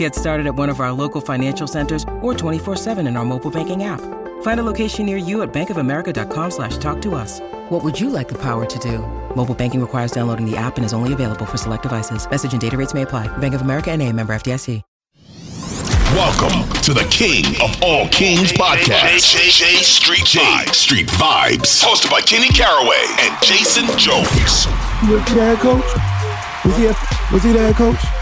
[0.00, 3.84] Get started at one of our local financial centers or 24-7 in our mobile banking
[3.84, 4.00] app.
[4.40, 7.40] Find a location near you at bankofamerica.com slash talk to us.
[7.68, 9.00] What would you like the power to do?
[9.36, 12.26] Mobile banking requires downloading the app and is only available for select devices.
[12.30, 13.28] Message and data rates may apply.
[13.38, 14.80] Bank of America and a member FDIC.
[16.14, 19.36] Welcome to the King of All Kings podcast.
[19.36, 20.74] J Street Vibes.
[20.74, 21.84] Street Vibes.
[21.84, 24.26] Hosted by Kenny Caraway and Jason Jones.
[24.32, 25.84] Was he the head coach?
[26.64, 26.94] Was he, a,
[27.34, 28.19] was he the head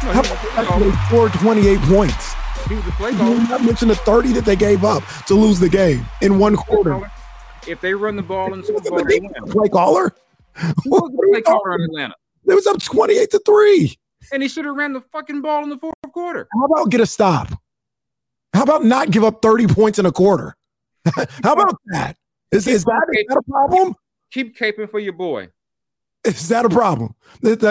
[0.00, 0.14] coach?
[0.14, 2.34] How about they scored 28 points?
[2.68, 3.36] He was a play caller.
[3.36, 7.10] did not the 30 that they gave up to lose the game in one quarter.
[7.66, 9.32] If they run the ball in Super Bowl, they win.
[9.46, 10.14] Play caller?
[10.54, 12.14] Who was the play caller in Atlanta?
[12.46, 13.98] It was up 28 to 3.
[14.32, 16.48] And he should have ran the fucking ball in the fourth quarter.
[16.52, 17.48] How about get a stop?
[18.52, 20.56] How about not give up 30 points in a quarter?
[21.44, 22.16] How about that?
[22.50, 23.94] Is, is, that, is that a problem?
[24.30, 25.48] Keep caping for your boy.
[26.24, 27.14] Is that a problem?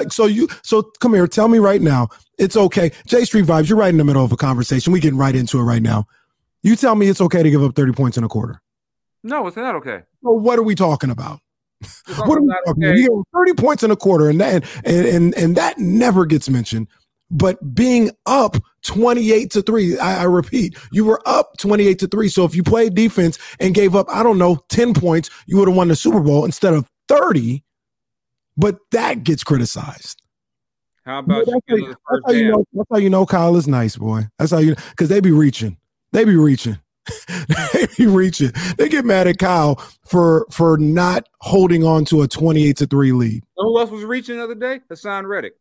[0.09, 2.07] So you so come here, tell me right now.
[2.37, 2.91] It's okay.
[3.05, 4.93] J Street Vibes, you're right in the middle of a conversation.
[4.93, 6.05] We getting right into it right now.
[6.63, 8.61] You tell me it's okay to give up 30 points in a quarter.
[9.23, 10.01] No, it's not okay.
[10.21, 11.39] Well, what are we talking about?
[12.17, 12.87] What are we talking okay.
[12.87, 12.97] about?
[12.97, 16.87] You 30 points in a quarter, and that and, and and that never gets mentioned.
[17.29, 22.29] But being up 28 to 3, I, I repeat, you were up 28 to 3.
[22.29, 25.67] So if you played defense and gave up, I don't know, 10 points, you would
[25.67, 27.63] have won the Super Bowl instead of 30.
[28.57, 30.21] But that gets criticized.
[31.05, 33.67] How about that's, you how, that's how you know, that's how you know Kyle is
[33.67, 34.23] nice, boy.
[34.37, 35.77] That's how you because they be reaching.
[36.11, 36.79] They be reaching.
[37.73, 38.51] they be reaching.
[38.77, 43.11] They get mad at Kyle for for not holding on to a 28 to 3
[43.13, 43.43] lead.
[43.55, 44.81] Who else was reaching the other day?
[44.91, 45.53] Haason Reddick.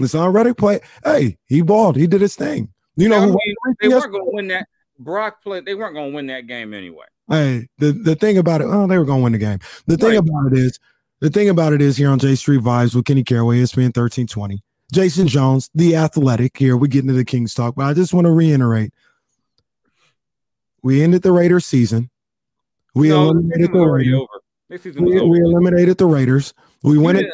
[0.00, 0.80] Haason Reddick play.
[1.04, 1.96] Hey, he balled.
[1.96, 2.72] He did his thing.
[2.96, 3.38] You know who?
[3.80, 4.66] they weren't going to win that.
[4.98, 5.64] Brock played.
[5.64, 7.06] They weren't going to win that game anyway.
[7.28, 9.58] Hey, the, the thing about it, oh, they were going to win the game.
[9.86, 10.18] The thing Right.
[10.18, 10.78] about it is,
[11.22, 14.60] the thing about it is here on J Street Vibes with Kenny Caraway, ESPN 1320.
[14.92, 16.76] Jason Jones, the athletic here.
[16.76, 18.92] We get into the Kings talk, but I just want to reiterate.
[20.82, 22.10] We ended the Raiders season.
[22.94, 24.14] We no, eliminated the Raiders.
[24.14, 24.26] over.
[24.68, 25.28] This season was We, over.
[25.28, 26.52] we eliminated the Raiders.
[26.82, 27.30] We went in,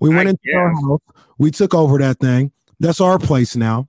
[0.00, 1.00] we went I into our house.
[1.38, 2.52] We took over that thing.
[2.78, 3.88] That's our place now.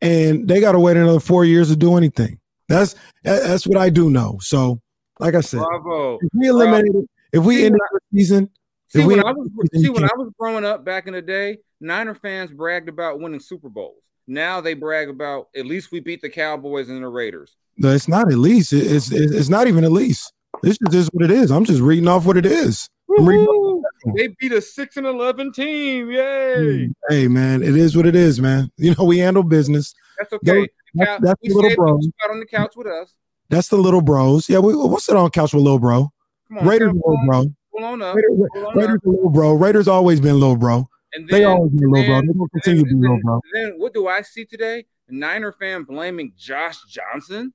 [0.00, 2.38] And they got to wait another four years to do anything.
[2.68, 2.94] That's
[3.24, 4.38] that's what I do know.
[4.40, 4.80] So,
[5.18, 6.18] like I said, Bravo.
[6.22, 8.50] if we eliminated, if we ended the season,
[8.94, 12.14] See, when I was see when I was growing up back in the day, Niner
[12.14, 13.96] fans bragged about winning Super Bowls.
[14.26, 17.56] Now they brag about at least we beat the Cowboys and the Raiders.
[17.76, 18.72] no, it's not at least.
[18.72, 20.32] It- It's it's, it's not even at least.
[20.62, 21.50] This is just is what it is.
[21.50, 22.88] I'm just reading off what it is.
[23.18, 24.14] I'm reading off- Woo-hoo!
[24.16, 26.10] They beat a six and eleven team.
[26.10, 26.54] Yay!
[26.56, 26.92] Mm.
[27.10, 28.70] Hey man, it is what it is, man.
[28.76, 29.92] You know we handle business.
[30.18, 30.44] That's okay.
[30.46, 31.98] That's- Cow- that's the little bro.
[32.30, 33.12] on the couch with us.
[33.50, 34.48] That's the little bros.
[34.48, 36.12] Yeah, we, we'll sit on couch with little bro.
[36.48, 37.44] Come on, Raiders, little bro.
[37.82, 38.14] On up.
[38.16, 39.02] Raiders, on Raiders, up.
[39.06, 39.54] little bro.
[39.54, 40.86] Raiders always been little bro.
[41.14, 42.14] And They always been little bro.
[42.16, 43.40] then- They gonna continue to be little bro.
[43.52, 44.86] Then what do I see today?
[45.08, 47.52] Niner fan blaming Josh Johnson.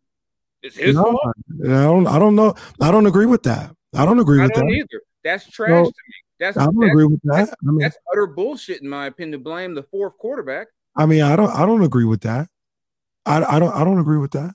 [0.61, 1.21] It's his No, fault.
[1.63, 2.07] I don't.
[2.07, 2.53] I don't know.
[2.81, 3.73] I don't agree with that.
[3.95, 4.73] I don't agree I with don't that.
[4.73, 5.01] either.
[5.23, 6.13] That's trash No, to me.
[6.39, 7.57] That's I don't that's, agree with that's- that.
[7.67, 9.39] I mean, that's utter bullshit in my opinion.
[9.39, 10.67] To blame the fourth quarterback.
[10.95, 11.49] I mean, I don't.
[11.51, 12.49] I don't agree with that.
[13.25, 13.73] I, I don't.
[13.73, 14.53] I don't agree with that.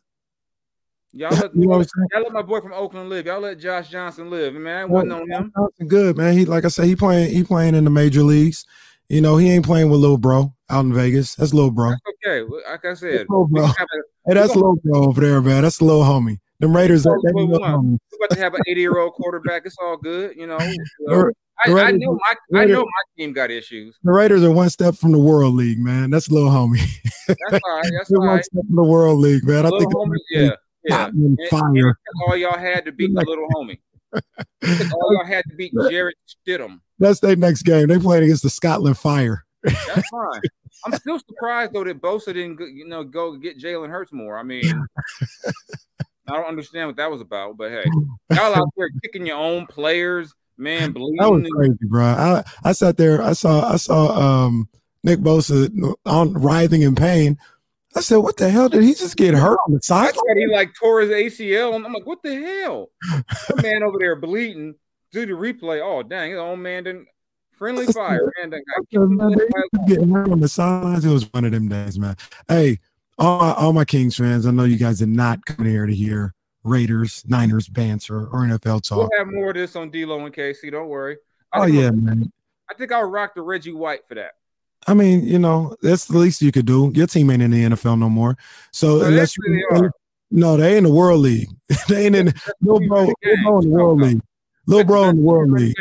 [1.16, 1.78] Y'all let, You know
[2.12, 3.26] y'all, let my boy from Oakland live.
[3.26, 4.54] Y'all let Josh Johnson live.
[4.54, 5.52] Man, I wasn't on him.
[5.56, 6.36] Johnson good man.
[6.36, 7.32] He like I said, he playing.
[7.34, 8.64] He playing in the major leagues.
[9.08, 11.34] You know, he ain't playing with little bro out in Vegas.
[11.36, 11.91] That's little bro.
[11.91, 12.42] That's okay.
[12.69, 13.64] Like I said, Little bro.
[13.64, 13.75] a-
[14.26, 15.62] Hey, that's little bro over there, man.
[15.62, 16.38] That's little homie.
[16.58, 17.02] Them Raiders.
[17.02, 17.98] That, that Well, little well, homie.
[18.12, 19.66] we're about to have an 80 year old quarterback.
[19.66, 20.58] It's all good, you know.
[21.06, 21.32] The
[21.66, 22.19] I, I know
[22.52, 23.96] my I know my team got issues.
[24.02, 26.10] the Raiders are one step from the World League, man.
[26.10, 26.81] That's little homie.
[27.28, 27.91] That's all right.
[27.96, 29.64] That's They're one step from the World League, man.
[29.64, 30.50] I think homie, yeah,
[30.84, 31.06] yeah.
[31.06, 31.98] And fire.
[32.26, 33.78] all y'all had to beat the little homie.
[34.14, 36.81] all y'all had to beat Jarrett Stidham.
[36.98, 37.88] That's their next game.
[37.88, 39.44] They played against the Scotland Fire.
[39.62, 40.40] That's fine.
[40.84, 44.38] I'm still surprised though that Bosa didn't, you know, go get Jalen Hurts more.
[44.38, 44.64] I mean,
[46.28, 47.84] I don't understand what that was about, but hey,
[48.32, 51.16] y'all out there kicking your own players, man, bleeding.
[51.16, 52.04] That was crazy, bro.
[52.04, 53.22] I, I sat there.
[53.22, 54.69] I saw I saw um
[55.02, 57.38] Nick Bosa on writhing in pain.
[57.96, 60.75] I said, "What the hell did he just get hurt on the sideline?" he like
[60.75, 61.75] tore his ACL.
[61.75, 62.91] And I'm like, what the hell?
[63.49, 64.75] That man over there bleeding.
[65.12, 65.81] Do the replay.
[65.81, 67.06] Oh, dang, his old man didn't.
[67.52, 68.50] Friendly fire, man.
[68.50, 69.52] That guy kicked him Man, the they leg.
[69.73, 71.05] used to get hurt on the sidelines.
[71.05, 72.17] It was one of them days, man.
[72.49, 72.81] Hey,
[73.17, 75.94] all my, all my Kings fans, I know you guys are not coming here to
[75.94, 78.99] hear Raiders, Niners banter or NFL talk.
[78.99, 80.73] We'll have more of this on D'Lo and KC.
[80.73, 81.19] Don't worry.
[81.52, 82.32] I oh yeah, man.
[82.69, 84.32] I think I'll rock the Reggie White for that.
[84.86, 86.92] I mean, you know, that's the least you could do.
[86.94, 88.36] Your team ain't in the NFL no more.
[88.70, 89.90] So no, unless you,
[90.31, 91.48] no, they ain't in the World League.
[91.88, 94.20] they ain't in little bro, little bro in the World League.
[94.66, 95.75] Little bro in the World League.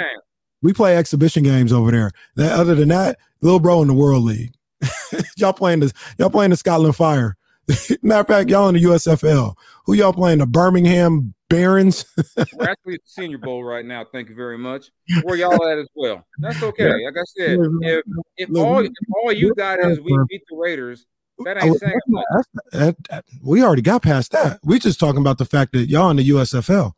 [0.61, 2.11] We play exhibition games over there.
[2.35, 4.53] That, other than that, little bro in the World League.
[5.37, 7.35] y'all playing the y'all playing the Scotland Fire.
[8.01, 9.55] Matter of fact, y'all in the USFL.
[9.85, 10.39] Who y'all playing?
[10.39, 12.05] The Birmingham Barons.
[12.17, 14.05] We're actually at the Senior Bowl right now.
[14.11, 14.89] Thank you very much.
[15.23, 16.25] Where y'all at as well?
[16.39, 16.89] That's okay.
[17.05, 18.03] Like I said, if
[18.37, 18.91] if all if
[19.23, 21.05] all you got is we beat the Raiders,
[21.45, 22.25] that ain't saying much.
[22.71, 24.59] That, that, we already got past that.
[24.63, 26.93] We just talking about the fact that y'all in the USFL.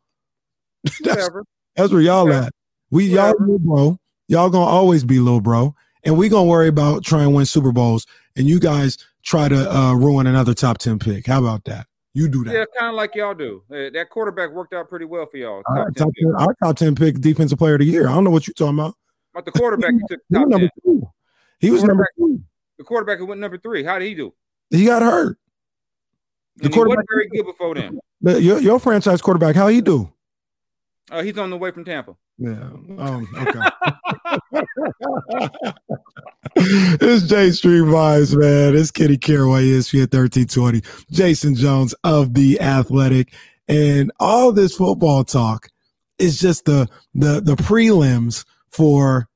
[1.02, 1.28] that's,
[1.74, 2.46] that's where y'all Whatever.
[2.46, 2.52] at.
[2.90, 3.98] We y'all little bro.
[4.28, 7.72] Y'all gonna always be little bro, and we gonna worry about trying to win Super
[7.72, 8.06] Bowls,
[8.36, 11.26] and you guys try to uh, ruin another top ten pick.
[11.26, 11.86] How about that?
[12.16, 12.54] You do that.
[12.54, 13.62] Yeah, kind of like y'all do.
[13.68, 15.62] That quarterback worked out pretty well for y'all.
[15.64, 18.08] Top, top 10, our top ten pick defensive player of the year.
[18.08, 18.94] I don't know what you're talking about.
[19.34, 20.70] But the quarterback he took top number 10.
[20.82, 21.10] two.
[21.58, 22.40] He was number two.
[22.78, 23.84] The quarterback who went number three.
[23.84, 24.32] How did he do?
[24.70, 25.36] He got hurt.
[26.56, 28.00] The quarterback wasn't very good before then.
[28.22, 30.10] The, your, your franchise quarterback, how he do?
[31.10, 32.16] Uh, he's on the way from Tampa.
[32.38, 32.70] Yeah.
[32.98, 33.60] Um, okay.
[36.56, 38.76] it's J Street Vibes, man.
[38.76, 40.82] It's Kenny Caraway, ESPN 1320.
[41.10, 43.32] Jason Jones of The Athletic.
[43.68, 45.68] And all this football talk
[46.18, 49.28] is just the the the prelims for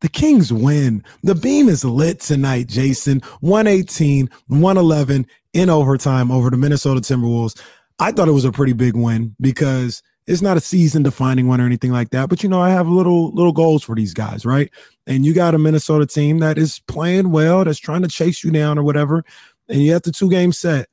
[0.00, 1.04] the Kings win.
[1.22, 3.20] The beam is lit tonight, Jason.
[3.40, 7.60] 118, 111 in overtime over the Minnesota Timberwolves.
[7.98, 11.60] I thought it was a pretty big win because it's not a season defining one
[11.60, 12.28] or anything like that.
[12.28, 14.70] But you know, I have little little goals for these guys, right?
[15.06, 18.52] And you got a Minnesota team that is playing well, that's trying to chase you
[18.52, 19.24] down or whatever,
[19.68, 20.88] and you have the two game set.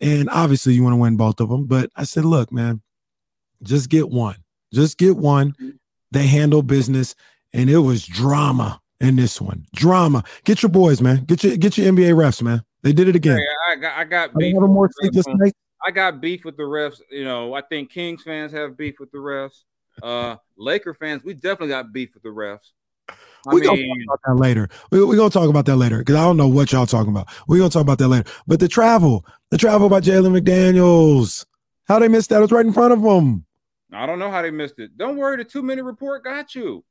[0.00, 1.66] And obviously, you want to win both of them.
[1.66, 2.82] But I said, look, man,
[3.62, 4.36] just get one.
[4.72, 5.52] Just get one.
[5.52, 5.70] Mm-hmm.
[6.10, 7.14] They handle business,
[7.52, 9.66] and it was drama in this one.
[9.72, 10.24] Drama.
[10.42, 11.24] Get your boys, man.
[11.26, 12.64] Get your get your NBA refs, man.
[12.82, 13.38] They did it again.
[13.38, 14.30] Hey, I got I got.
[14.30, 15.54] I more sleep this night.
[15.86, 17.00] I got beef with the refs.
[17.10, 19.62] You know, I think Kings fans have beef with the refs.
[20.02, 22.72] Uh, Laker fans, we definitely got beef with the refs.
[23.46, 24.68] We're gonna talk about that later.
[24.92, 27.28] We're we gonna talk about that later because I don't know what y'all talking about.
[27.48, 28.30] We're gonna talk about that later.
[28.46, 31.46] But the travel, the travel by Jaden McDaniels,
[31.86, 32.38] how they missed that?
[32.38, 33.46] It was right in front of them.
[33.92, 34.96] I don't know how they missed it.
[34.96, 36.84] Don't worry, the two minute report got you.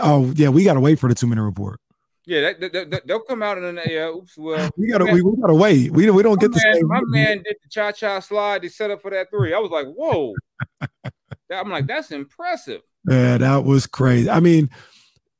[0.00, 1.78] Oh yeah, we gotta wait for the two minute report.
[2.24, 4.08] Yeah, that, that, that, they'll come out in the yeah.
[4.08, 5.90] Oops, well, we gotta man, we, we, gotta wait.
[5.90, 6.86] We we don't get the same.
[6.86, 8.62] My man did the cha cha slide.
[8.62, 9.52] They set up for that three.
[9.52, 10.34] I was like, whoa.
[11.50, 12.82] I'm like, that's impressive.
[13.08, 14.30] Yeah, that was crazy.
[14.30, 14.70] I mean,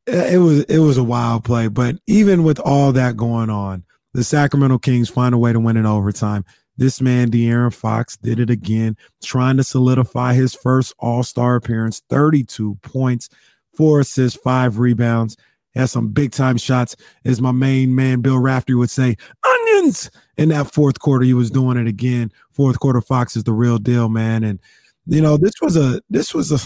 [0.06, 4.24] it was it was a wild play, but even with all that going on, the
[4.24, 6.44] Sacramento Kings find a way to win in overtime.
[6.76, 12.02] This man, De'Aaron Fox, did it again, trying to solidify his first All Star appearance.
[12.08, 13.28] Thirty-two points,
[13.72, 15.36] four assists, five rebounds
[15.74, 20.10] has some big time shots, as my main man Bill Raftery would say, onions.
[20.36, 22.32] In that fourth quarter, he was doing it again.
[22.52, 24.44] Fourth quarter, Fox is the real deal, man.
[24.44, 24.60] And
[25.06, 26.56] you know, this was a this was a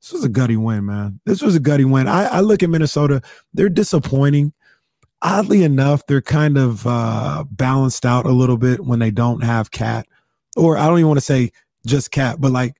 [0.00, 1.20] this was a gutty win, man.
[1.26, 2.08] This was a gutty win.
[2.08, 4.52] I, I look at Minnesota; they're disappointing.
[5.22, 9.70] Oddly enough, they're kind of uh, balanced out a little bit when they don't have
[9.70, 10.06] KAT,
[10.56, 11.52] or I don't even want to say
[11.86, 12.76] just KAT, but like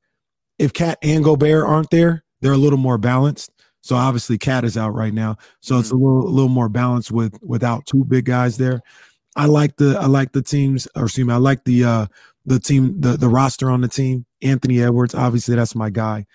[0.58, 3.50] if KAT and Gobert aren't there, they're a little more balanced.
[3.80, 5.36] So obviously KAT is out right now.
[5.60, 5.80] So mm-hmm.
[5.80, 6.04] it's a mm-hmm.
[6.04, 8.80] little a little more balanced with without two big guys there.
[9.36, 12.06] I like the I like the teams or excuse me, I like the uh
[12.46, 14.26] the team the the roster on the team.
[14.42, 16.26] Anthony Edwards, obviously that's my guy.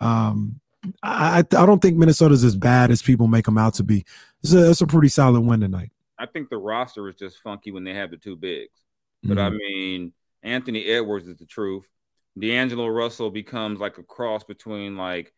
[0.00, 0.60] Um
[1.02, 4.04] I I don't think Minnesota's as bad as people make them out to be.
[4.42, 5.90] It's a it's a pretty solid win tonight.
[6.18, 8.80] I think the roster is just funky when they have the two bigs.
[9.22, 9.54] But mm-hmm.
[9.54, 11.88] I mean, Anthony Edwards is the truth.
[12.38, 15.32] D'Angelo Russell becomes like a cross between like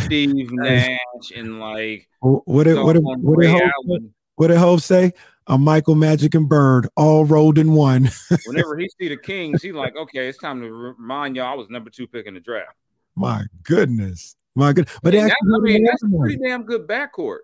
[0.00, 0.98] Steve Nash
[1.36, 4.02] and like what did what did what did Hope,
[4.36, 5.12] what did Hope say?
[5.46, 8.10] A Michael Magic and Bird all rolled in one.
[8.46, 11.70] Whenever he see the Kings, he's like, okay, it's time to remind y'all I was
[11.70, 12.76] number two pick in the draft.
[13.16, 17.38] My goodness, my good, but that's, I mean, that's a pretty damn good backcourt.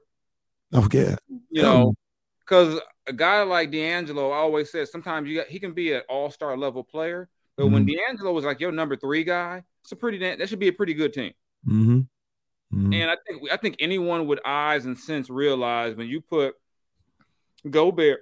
[0.72, 1.16] Oh yeah,
[1.50, 1.94] you know,
[2.40, 6.30] because a guy like D'Angelo always says sometimes you got he can be an all
[6.30, 7.74] star level player, but mm-hmm.
[7.74, 10.72] when D'Angelo was like your number three guy, it's a pretty that should be a
[10.72, 11.32] pretty good team.
[11.68, 12.00] Mm-hmm.
[12.74, 12.92] Mm-hmm.
[12.92, 16.54] And I think I think anyone with eyes and sense realize when you put
[17.68, 18.20] Gobert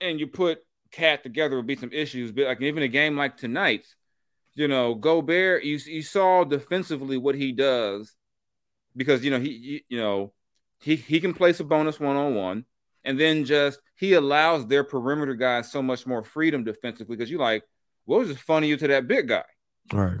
[0.00, 2.32] and you put KAT together would be some issues.
[2.32, 3.94] But like even a game like tonight's,
[4.54, 8.14] you know, Gobert, you you saw defensively what he does
[8.96, 10.32] because you know he, you know
[10.80, 12.64] he he can place a bonus one on one.
[13.04, 17.38] and then just he allows their perimeter guys so much more freedom defensively because you
[17.38, 17.62] like,
[18.06, 19.44] what was just funny you to that big guy?
[19.92, 20.18] All right.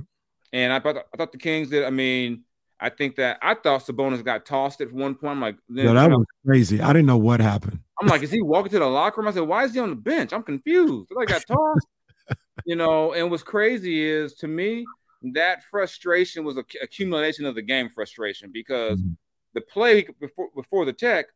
[0.54, 1.82] And I thought I thought the Kings did.
[1.82, 2.44] I mean,
[2.78, 5.32] I think that I thought Sabonis got tossed at one point.
[5.32, 6.80] I'm like, Yeah, that was crazy.
[6.80, 7.80] I didn't know what happened.
[8.00, 9.28] I'm like, is he walking to the locker room?
[9.28, 10.32] I said, why is he on the bench?
[10.32, 11.10] I'm confused.
[11.18, 11.86] I got tossed.
[12.64, 14.86] you know, and what's crazy is to me
[15.32, 19.16] that frustration was a accumulation of the game frustration because Mhm.
[19.54, 21.26] the play before before the tech,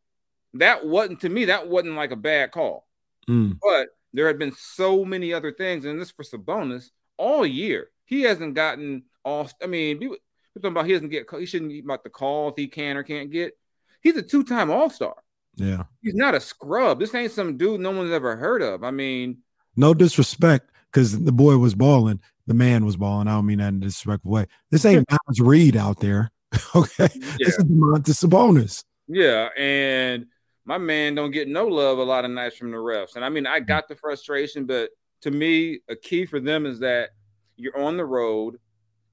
[0.53, 2.87] that wasn't to me that wasn't like a bad call.
[3.29, 7.91] Mm, But there had been so many other things, and this for Sabonis all year.
[8.05, 9.49] He hasn't gotten all.
[9.61, 10.17] I mean, people
[10.53, 11.27] people talking about he doesn't get.
[11.37, 13.57] He shouldn't be about the call if he can or can't get.
[14.01, 15.15] He's a two time All Star.
[15.55, 15.83] yeah.
[16.01, 16.99] He's not a scrub.
[16.99, 18.83] This ain't some dude no one's ever heard of.
[18.83, 19.39] I mean,
[19.75, 22.21] No disrespect, because the boy was balling.
[22.47, 23.27] The man was balling.
[23.27, 24.47] I don't mean that in a disrespectful way.
[24.71, 26.31] This ain't Miles Reed out there.
[26.75, 27.07] Okay.
[27.13, 28.83] yeah, This is Domantas Sabonis.
[29.07, 30.25] yeah, and
[30.65, 33.15] my man don't get no love a lot of nights from the refs.
[33.15, 33.67] And I mean, I mm.
[33.67, 34.89] got the frustration, but
[35.21, 37.09] to me, a key for them is that
[37.55, 38.59] you're on the road,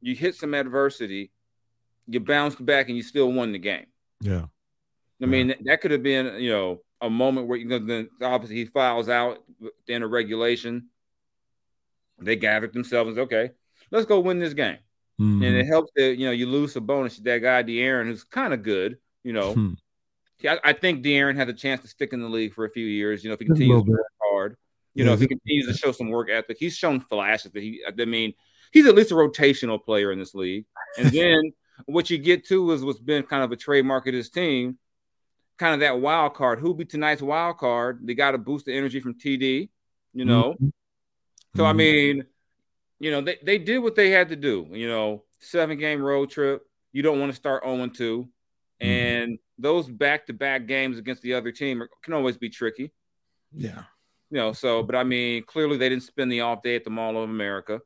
[0.07, 1.31] you hit some adversity,
[2.07, 3.87] you bounced back, and you still won the game.
[4.21, 4.47] Yeah.
[5.21, 8.57] I mean, that- could have been, you know, a moment where you know, then obviously
[8.57, 9.45] he files out
[9.89, 10.89] at a regulation.
[12.19, 13.51] They gathered themselves and said, okay,
[13.91, 14.79] let's go win this game.
[15.21, 15.47] Mhm.
[15.47, 17.23] And it helps that, you know, you lose Sabonis.
[17.23, 19.55] That guy, De'Aaron, who's kind of good, you know.
[19.55, 19.73] Hmm.
[20.45, 22.87] I, I think De'Aaron has a chance to stick in the league for a few
[22.87, 24.57] years, you know, if he continues to work hard.
[24.95, 26.57] You Yeah, know, if he continues to show some work ethic.
[26.59, 28.35] He's shown flashes that he, I mean,
[28.77, 30.67] he's at least a rotational player in this league.
[30.99, 31.53] And then
[31.87, 34.77] what you get to is what's been kind of a trademark of this team,
[35.57, 36.59] kind of that wild card.
[36.59, 38.01] Who'll be tonight's wild card?
[38.03, 39.71] They got to boost the energy from TD,
[40.13, 40.55] you know.
[40.61, 40.73] Mhm.
[41.57, 41.77] So I Mhm.
[41.77, 42.25] mean,
[42.99, 44.67] you know, they, they did what they had to do.
[44.73, 46.63] You know, seven game road trip.
[46.93, 48.29] You don't want to start 0 2.
[48.83, 48.87] Mhm.
[48.87, 52.93] And those back to back games against the other team are, can always be tricky.
[53.53, 53.85] yeah.
[54.31, 56.91] You know, so but I mean, clearly they didn't spend the off day at the
[56.91, 57.81] Mall of America.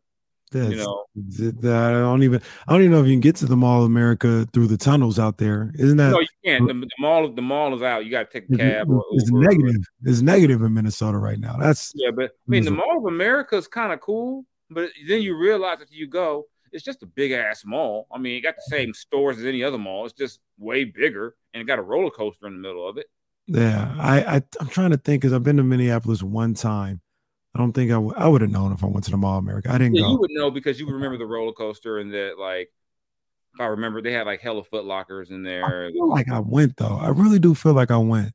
[0.50, 3.36] That's, You know, that- I don't even I don't even know if you can get
[3.36, 5.70] to the Mall of America through the tunnels out there.
[5.76, 6.66] Isn't that no, you can't.
[6.66, 8.04] The, the mall, the mall is out.
[8.04, 8.90] You got to take a cab.
[8.90, 9.82] Or it's negative.
[10.04, 11.56] It's negative in Minnesota right now.
[11.56, 15.22] That's Yeah, but I mean, the Mall of America is kind of cool, but then
[15.22, 18.06] you realize if you go, it's just a big ass mall.
[18.12, 20.04] I mean, it got the same stores as any other mall.
[20.06, 23.06] It's just way bigger, and it got a roller coaster in the middle of it.
[23.46, 23.94] yeah.
[23.98, 27.00] I, I I'm trying to think because I've been to Minneapolis one time.
[27.54, 29.38] I don't think I would I would have known if I went to the Mall
[29.38, 29.70] of America.
[29.72, 30.10] I didn't Yeah, go.
[30.12, 32.70] you would know because you would remember the roller coaster and that, like,
[33.54, 35.90] if I remember, they had like hella foot lockers in I there.
[35.92, 36.96] feel like I went though.
[37.00, 38.32] I really do feel like I went.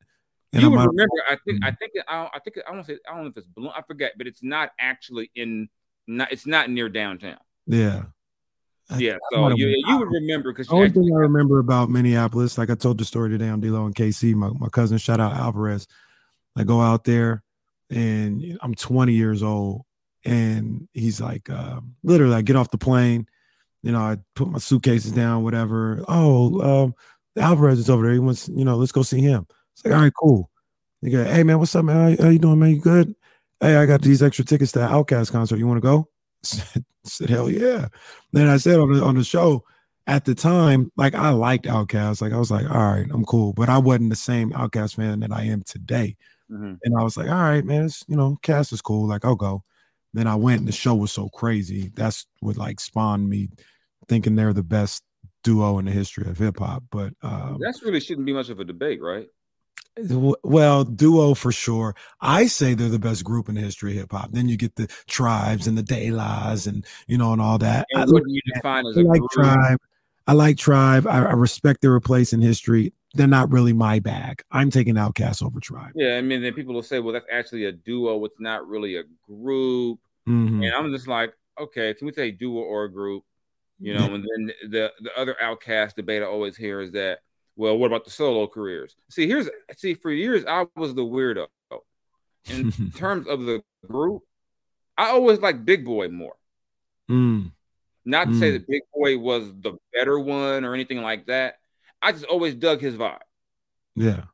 [0.52, 1.14] And you out- remember.
[1.30, 1.64] I think.
[1.64, 1.76] I mm-hmm.
[1.80, 1.92] think.
[2.08, 2.58] I, I think.
[2.68, 2.98] I don't say.
[3.08, 3.72] I don't know if it's balloon.
[3.76, 5.70] I forget, but it's not actually in.
[6.08, 6.32] Not.
[6.32, 7.38] It's not near downtown.
[7.68, 8.04] yeah.
[8.90, 9.14] I- Yeah.
[9.34, 12.70] I So you, you would remember because The only thing I remember about Minneapolis, like
[12.70, 15.88] I told the story today on D-Lo and KC, my, my cousin, shout out Alvarez.
[16.56, 17.42] I go out there
[17.90, 19.84] and I'm 20 years old.
[20.24, 23.28] And he's like, uh, literally, I get off the plane,
[23.84, 26.04] you know, I put my suitcases down, whatever.
[26.08, 26.96] Oh, um,
[27.38, 28.14] Alvarez is over there.
[28.14, 29.46] He wants, you know, let's go see him.
[29.74, 30.50] It's like, all right, cool.
[31.04, 32.18] They go, hey man, what's up, man?
[32.18, 32.72] How, how you doing, man?
[32.72, 33.16] You good?
[33.60, 35.60] Hey, I got these extra tickets to the OutKast concert.
[35.60, 36.10] You want to go?
[36.44, 37.90] I said, hell yeah.
[38.34, 39.64] Then I said on the on the show
[40.08, 42.22] at the time, like I liked OutKast.
[42.22, 43.54] Like I was like, all right, I'm cool.
[43.54, 46.16] But I wasn't the same OutKast fan that I am today.
[46.52, 46.80] Mhm.
[46.84, 49.08] And I was like, all right, man, it's you know, cast is cool.
[49.08, 49.64] Like I'll go.
[50.14, 51.92] Then I went and the show was so crazy.
[51.96, 53.50] That's what like spawned me
[54.08, 55.04] thinking they're the best
[55.44, 56.84] duo in the history of hip hop.
[56.90, 59.28] But um, That's really shouldn't be much of a debate, right?
[60.44, 61.96] well, duo for sure.
[62.20, 64.32] I say they're the best group in the history of hip hop.
[64.32, 67.88] Then you get the tribes and the De La's and you know and all that.
[67.92, 69.32] And I, you define as I a like group?
[69.32, 69.80] tribe.
[70.28, 71.08] I like tribe.
[71.08, 72.94] I, I respect their place in history.
[73.16, 74.44] They're not really my bag.
[74.52, 75.94] I'm taking OutKast over tribe.
[75.96, 78.24] Yeah, I mean, then people will say, "Well, that's actually a duo.
[78.26, 80.66] It's not really a group." Mhm.
[80.66, 83.24] And I'm just like, okay, can we say duo or a group?
[83.80, 87.20] You know, and then the the other OutKast debate I always hear is that,
[87.56, 88.96] well, what about the solo careers?
[89.10, 91.48] See, here's see, for years I was the weirdo.
[92.50, 94.24] In terms of the group,
[94.98, 96.36] I always liked Big Boi more.
[97.10, 97.52] Mm.
[98.06, 98.54] Not to say Mm.
[98.54, 101.58] that Big Boi was the better one or anything like that.
[102.06, 103.18] I just always dug his vibe.
[103.96, 104.26] Yeah.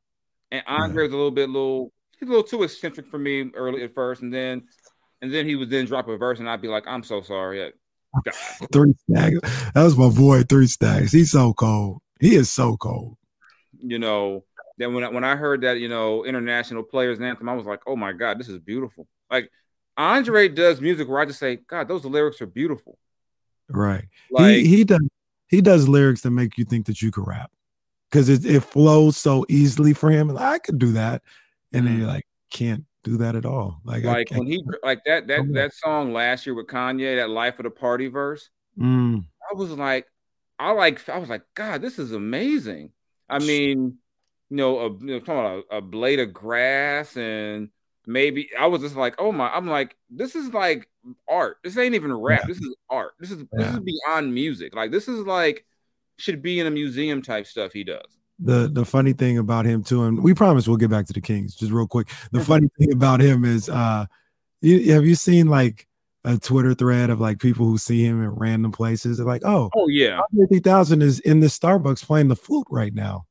[0.51, 3.83] And Andre was a little bit little he's a little too eccentric for me early
[3.83, 4.63] at first, and then
[5.21, 7.71] and then he would then drop a verse, and I'd be like, I'm so sorry.
[8.73, 9.37] Three stacks.
[9.73, 11.13] That was my boy, three stacks.
[11.13, 12.01] He's so cold.
[12.19, 13.15] He is so cold.
[13.79, 14.43] You know,
[14.77, 17.81] then when I, when I heard that, you know, international players anthem, I was like,
[17.87, 19.07] oh my God, this is beautiful.
[19.29, 19.49] Like
[19.95, 22.97] Andre does music where I just say, God, those lyrics are beautiful.
[23.69, 24.05] Right.
[24.29, 25.07] Like he he does
[25.47, 27.51] he does lyrics that make you think that you could rap.
[28.11, 30.27] Because it, it flows so easily for him.
[30.27, 31.21] Like, I could do that.
[31.71, 33.79] and then you're like, can't do that at all.
[33.83, 35.51] Like, like when he like that that on.
[35.53, 38.49] that song last year with Kanye, that Life of the Party verse.
[38.77, 40.05] mm, I was like,
[40.59, 42.91] I like, I was like, God, this is amazing.
[43.29, 43.97] I mean,
[44.49, 47.69] you know, a, you know talking about a, a blade of grass and
[48.05, 50.87] maybe I was just like, oh my, I'm like, this is like
[51.27, 51.57] art.
[51.63, 52.41] This ain't even rap.
[52.41, 52.47] Yeah.
[52.47, 53.13] This is art.
[53.19, 54.75] This is this is beyond music.
[54.75, 55.65] Like this is like
[56.21, 58.19] should be in a museum type stuff he does.
[58.39, 61.21] the the funny thing about him too, and we promise we'll get back to the
[61.21, 62.09] Kings just real quick.
[62.31, 64.05] The funny thing about him is, uh,
[64.61, 65.87] you have you seen like
[66.23, 69.17] a Twitter thread of like people who see him in random places?
[69.17, 72.93] They're like, oh, Oh yeah, fifty thousand is in the Starbucks playing the flute right
[72.93, 73.25] now.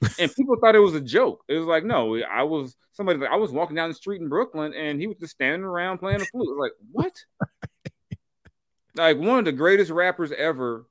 [0.18, 1.42] and people thought it was a joke.
[1.48, 3.24] It was like, no, I was somebody.
[3.26, 6.18] I was walking down the street in Brooklyn, and he was just standing around playing
[6.18, 6.58] the flute.
[6.58, 7.12] Like, what?
[8.94, 10.86] like one of the greatest rappers ever.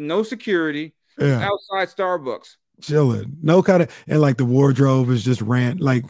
[0.00, 2.56] No security Yeah, outside Starbucks.
[2.80, 3.36] chilling.
[3.42, 6.04] No kind of and like the wardrobe is just rant like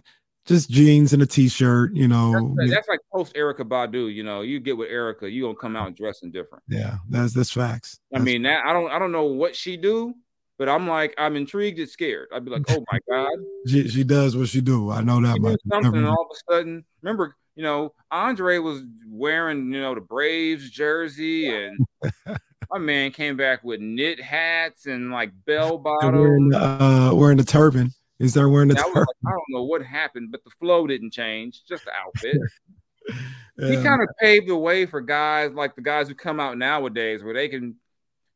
[0.47, 1.95] just jeans and a t-shirt.
[1.95, 4.13] You know, That's, that's like post Erykah Badu.
[4.13, 6.65] You know, you get with Erykah, you gonna come out dressing different.
[6.69, 7.99] yeah, that's that's facts.
[8.15, 10.15] I mean, that I don't, I don't know what she do,
[10.59, 12.29] but I'm like, I'm intrigued and scared.
[12.33, 13.33] I'd be like, oh my god,
[13.67, 14.91] she she does what she do.
[14.91, 15.61] I know that she much.
[15.71, 20.01] something, and all of a sudden, remember, you know, Andre was wearing, you know, the
[20.01, 21.79] Braves jersey, and
[22.71, 26.55] my man came back with knit hats and like bell And wearing bottoms.
[26.57, 27.93] uh wearing the turban.
[28.19, 28.93] Is there wearing a turban.
[28.95, 32.37] like, I don't know what happened, but the flow didn't change, just the outfit.
[33.59, 37.23] he kind of paved the way for guys like the guys who come out nowadays
[37.25, 37.77] where they can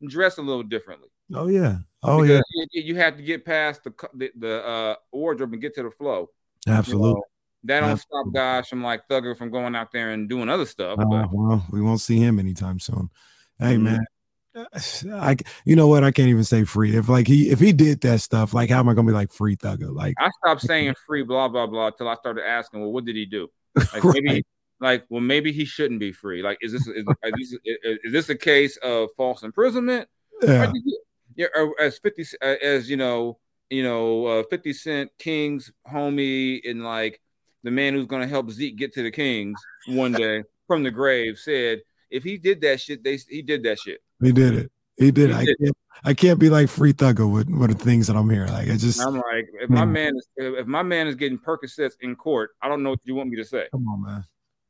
[0.09, 1.09] dress a little differently.
[1.35, 1.79] Oh yeah.
[2.03, 2.65] Oh Because yeah.
[2.73, 5.91] you, you have to get past the the, the uh, wardrobe and get to the
[5.91, 6.31] flow.
[6.67, 7.11] you Absolutely.
[7.13, 7.23] know.
[7.65, 8.33] that don't stop Absolutely.
[8.33, 10.99] guys from like Thugger from going out there and doing other stuff.
[10.99, 13.11] Uh, But well, we won't see him anytime soon.
[13.59, 13.83] Hey Mhm.
[13.83, 14.05] man.
[15.13, 18.01] I you know what I can't even say free if like he if he did
[18.03, 20.95] that stuff like how am I gonna be like free thugger like I stopped saying
[21.07, 23.49] free blah blah blah till I started asking, well, what did he do?
[23.93, 24.45] Like maybe
[24.81, 26.43] like well maybe he shouldn't be free.
[26.43, 27.05] Like is this is, is,
[27.37, 30.09] this, is, is this a case of false imprisonment?
[30.43, 31.01] yeah Or did you-
[31.37, 31.47] yeah,
[31.81, 33.39] as fifty uh, as you know
[33.71, 37.21] you know uh, Fifty Cent King's homie and like
[37.65, 41.39] the man who's gonna help Zeke get to the Kings one day from the grave
[41.39, 44.01] said if he did that shit they he did that shit.
[44.23, 45.57] He did it he did He I did.
[45.61, 48.77] can't I can't be like free thugger with the things that I'm hearing like I
[48.77, 49.93] just I'm like, if my Mm.
[49.93, 53.15] man is if my man is getting Percocets in court, I don't know what you
[53.15, 53.67] want me to say.
[53.73, 54.25] come on man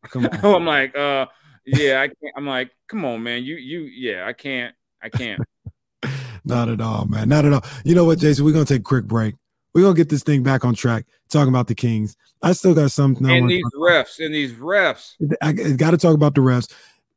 [0.08, 1.26] come on I'm like, uh,
[1.66, 2.34] yeah, I can't.
[2.36, 5.40] I'm like, come on, man, you you yeah, I can't, I can't.
[6.44, 8.84] not at all man not at all you know what Jason we're gonna take a
[8.84, 9.34] quick break
[9.72, 12.90] we're gonna get this thing back on track talking about the Kings I still got
[12.90, 15.14] something I and these refs, and these refs.
[15.40, 16.70] I, got to talk about the refs.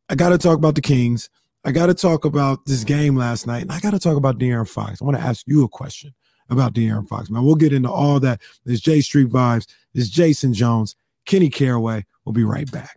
[0.08, 1.30] I got to talk about the Kings.
[1.68, 4.40] I got to talk about this game last night, and I got to talk about
[4.40, 5.02] De'Aaron Fox.
[5.02, 6.14] I want to ask you a question
[6.50, 7.30] about De'Aaron Fox.
[7.30, 8.42] Man, we'll get into all that.
[8.64, 9.68] There's J Street vibes.
[9.94, 12.06] There's Jason Jones, Kenny Caraway.
[12.24, 12.97] We'll be right back.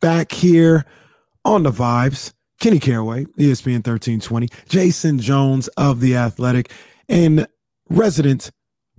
[0.00, 0.84] Back here
[1.44, 6.70] on the vibes, Kenny Caraway, ESPN 1320, Jason Jones of The Athletic,
[7.08, 7.46] and
[7.90, 8.50] resident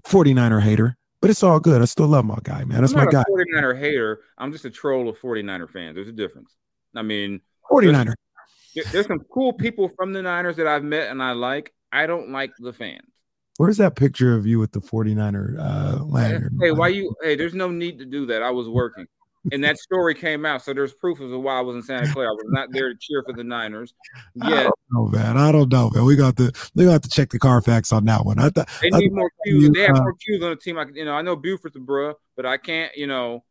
[0.03, 0.95] 49er hater.
[1.21, 1.81] But it's all good.
[1.81, 2.81] I still love my guy, man.
[2.81, 3.21] That's I'm my guy.
[3.21, 4.21] a 49er hater.
[4.37, 5.95] I'm just a troll of 49er fans.
[5.95, 6.55] There's a difference.
[6.95, 8.05] I mean, 49er.
[8.05, 8.15] there-
[8.91, 11.73] there's some cool people from the Niners that I've met and I like.
[11.91, 13.07] I don't like the fans.
[13.57, 16.53] Where's that picture of you with the 49er uh, lanyard?
[16.61, 17.13] Hey, why you?
[17.21, 18.41] Hey, there's no need to do that.
[18.41, 19.05] I was working,
[19.51, 22.11] and that story came out, so there's proof as to why I was in Santa
[22.11, 22.29] Clara.
[22.29, 23.93] I was not there to cheer for the Niners.
[24.41, 25.37] I Yeah, don't know, man.
[25.37, 26.05] I don't know, man.
[26.05, 28.39] We got to we got to check the Carfax on that one.
[28.39, 29.71] I thought they I need thought more you, cues.
[29.73, 30.77] They have uh, more cues on the team.
[30.77, 32.95] I, you know, I know Buford's a bruh, but I can't.
[32.95, 33.43] You know,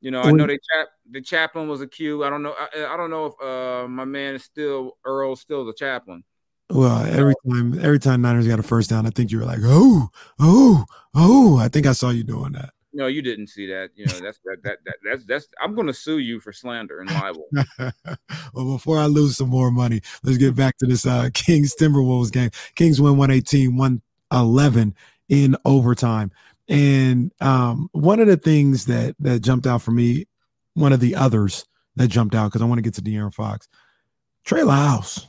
[0.00, 0.88] you know, I know they chap.
[1.10, 2.24] The chaplain was a Q.
[2.24, 2.54] I don't know.
[2.58, 6.24] I, I don't know if uh my man is still Earl, still the chaplain.
[6.70, 9.58] Well, every time every time Niners got a first down, I think you were like,
[9.62, 10.08] oh,
[10.38, 10.84] oh,
[11.14, 11.58] oh.
[11.58, 12.70] I think I saw you doing that.
[12.92, 13.90] No, you didn't see that.
[13.94, 17.10] You know, that's that, that, that that's that's I'm gonna sue you for slander and
[17.10, 17.46] libel.
[18.52, 22.32] well, before I lose some more money, let's get back to this uh Kings Timberwolves
[22.32, 22.50] game.
[22.74, 24.94] Kings win 118, 111
[25.28, 26.32] in overtime.
[26.68, 30.26] And um, one of the things that that jumped out for me,
[30.74, 31.64] one of the others
[31.96, 33.68] that jumped out because I want to get to De'Aaron Fox,
[34.44, 35.28] Trey Lyles,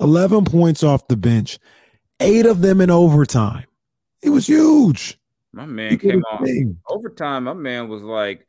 [0.00, 1.58] 11 points off the bench,
[2.20, 3.64] eight of them in overtime.
[4.22, 5.18] It was huge.
[5.54, 7.44] My man came on overtime.
[7.44, 8.46] My man was like,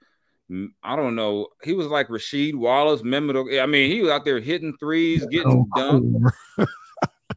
[0.83, 1.47] I don't know.
[1.63, 3.61] He was like Rasheed Wallace, Mehmet.
[3.61, 6.31] I mean, he was out there hitting threes, getting dunked.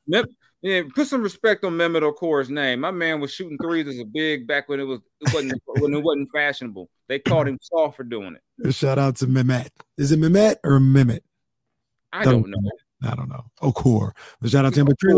[0.62, 2.80] yeah, put some respect on Mehmet Okur's name.
[2.80, 5.94] My man was shooting threes as a big back when it was it wasn't when
[5.94, 6.88] it wasn't fashionable.
[7.08, 8.72] They called him soft for doing it.
[8.72, 9.68] Shout out to Mehmet.
[9.96, 11.20] Is it Mehmet or Mehmet?
[12.12, 13.10] I don't, don't know.
[13.10, 13.44] I don't know.
[13.60, 14.12] Oh, Okur.
[14.40, 14.86] But shout out to him.
[14.86, 15.12] But Trey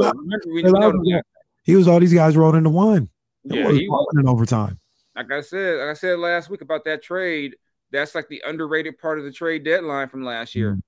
[1.63, 3.11] he was all these guys rolled into one.
[3.45, 4.79] Yeah, he was in overtime.
[5.17, 7.57] Like I said, like I said last week about that trade,
[7.91, 10.79] that's like the underrated part of the trade deadline from last year.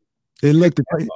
[0.42, 1.06] It looked the, cra-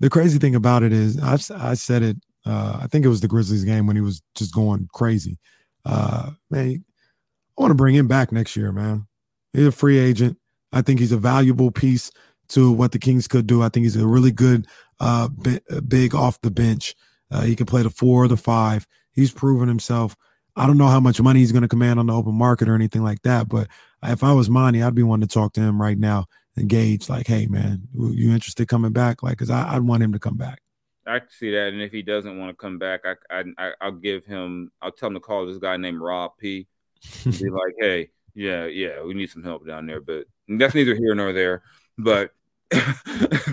[0.00, 2.16] the crazy thing about it is, I've I said it.
[2.46, 5.38] Uh, I think it was the Grizzlies game when he was just going crazy.
[5.84, 6.84] Uh, man,
[7.56, 9.06] I want to bring him back next year, man.
[9.52, 10.38] He's a free agent.
[10.72, 12.10] I think he's a valuable piece
[12.48, 13.62] to what the Kings could do.
[13.62, 14.66] I think he's a really good,
[15.00, 15.28] uh,
[15.86, 16.94] big off the bench.
[17.30, 18.86] Uh, he can play the four or the five.
[19.12, 20.16] He's proven himself.
[20.58, 22.74] I don't know how much money he's going to command on the open market or
[22.74, 23.48] anything like that.
[23.48, 23.68] But
[24.02, 27.08] if I was Monty, I'd be wanting to talk to him right now and gauge,
[27.08, 29.22] like, hey, man, you interested coming back?
[29.22, 30.60] Like, because I'd want him to come back.
[31.06, 31.72] I can see that.
[31.72, 35.06] And if he doesn't want to come back, I, I, I'll give him, I'll tell
[35.08, 36.66] him to call this guy named Rob P.
[37.24, 40.00] be like, hey, yeah, yeah, we need some help down there.
[40.00, 41.62] But that's neither here nor there.
[41.96, 42.32] But,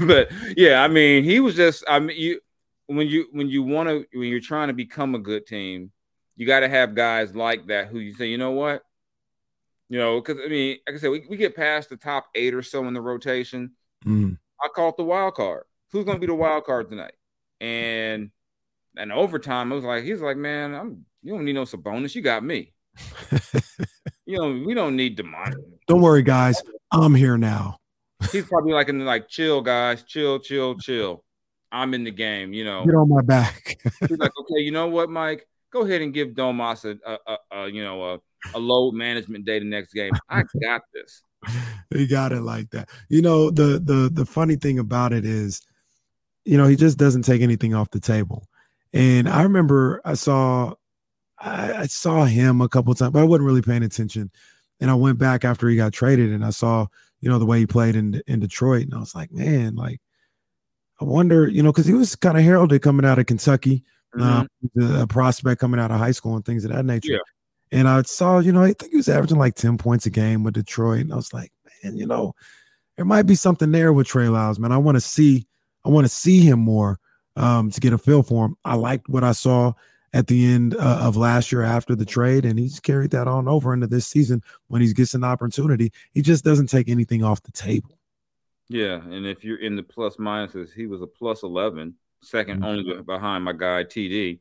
[0.02, 2.39] but yeah, I mean, he was just, I mean, you,
[2.88, 5.91] when you, when you want to, when you're trying to become a good team,
[6.36, 8.84] you got to have guys like that who you say, you know what,
[9.89, 12.54] you know, because I mean, like I said, we, we get past the top eight
[12.54, 13.71] or so in the rotation.
[14.06, 14.38] Mm.
[14.62, 15.63] I call it the wild card.
[15.91, 17.13] Who's going to be the wild card tonight?
[17.62, 18.32] And
[18.98, 22.15] and overtime, I was like, he's like, man, I'm you don't need no Sabonis.
[22.15, 22.74] You got me.
[24.26, 25.54] you know, we don't need Demar.
[25.88, 26.62] Don't worry, guys.
[26.91, 27.78] I'm here now.
[28.32, 31.24] He's probably like in the like, chill, guys, chill, chill, chill.
[31.71, 32.54] I'm in the game.
[32.54, 33.78] You know, get on my back.
[34.00, 35.48] he's like, okay, you know what, Mike?
[35.76, 38.20] Go ahead and give Domas a, a, a, a you know a,
[38.54, 40.12] a load management day the next game.
[40.30, 41.22] I got this.
[41.94, 42.90] he got it like that.
[43.10, 45.62] You know the the the funny thing about it is,
[46.46, 48.48] you know, he just doesn't take anything off the table.
[48.94, 50.74] And I remember I saw
[51.38, 54.32] I, I saw him a couple times, but I wasn't really paying attention.
[54.80, 56.88] And I went back after he got traded, and I saw
[57.20, 60.00] you know the way he played in in Detroit, and I was like, man, like
[61.02, 63.84] I wonder, you know, because he was kind of heralded coming out of Kentucky
[64.17, 64.82] mm-hmm.
[64.82, 67.13] um, a prospect coming out of high school and things of that nature.
[67.13, 67.19] Yeah.
[67.71, 70.43] And I saw, you know, I think he was averaging like 10 points a game
[70.43, 71.01] with Detroit.
[71.01, 71.51] And I was like,
[71.84, 72.36] man, you know,
[72.95, 74.71] there might be something there with Trey Lyles, man.
[74.71, 75.47] I want to see,
[75.84, 76.99] I want to see him more
[77.36, 78.56] um, to get a feel for him.
[78.63, 79.73] I liked what I saw
[80.13, 83.49] at the end uh, of last year after the trade, and he's carried that on
[83.49, 85.91] over into this season when he gets an opportunity.
[86.13, 87.99] He just doesn't take anything off the table.
[88.69, 92.63] Yeah, and if you're in the plus minuses, he was a plus eleven 2nd mm-hmm.
[92.63, 94.39] only behind my guy TD.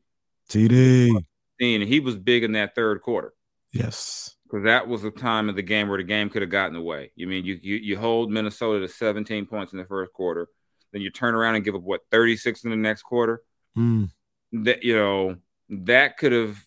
[0.48, 1.24] TD.
[1.60, 3.32] And he was big in that third quarter.
[3.72, 4.36] Yes.
[4.44, 7.10] Because that was the time of the game where the game could have gotten away.
[7.16, 10.48] You mean you, you you hold Minnesota to 17 points in the first quarter,
[10.92, 13.42] then you turn around and give up what 36 in the next quarter.
[13.76, 14.10] Mm.
[14.52, 15.36] That you know
[15.70, 16.64] that could have,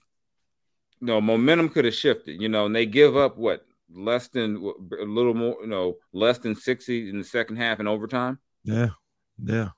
[0.99, 2.41] you know, momentum could have shifted.
[2.41, 6.39] You know, and they give up what less than a little more, you know, less
[6.39, 8.39] than 60 in the second half in overtime.
[8.63, 8.89] Yeah,
[9.41, 9.69] yeah.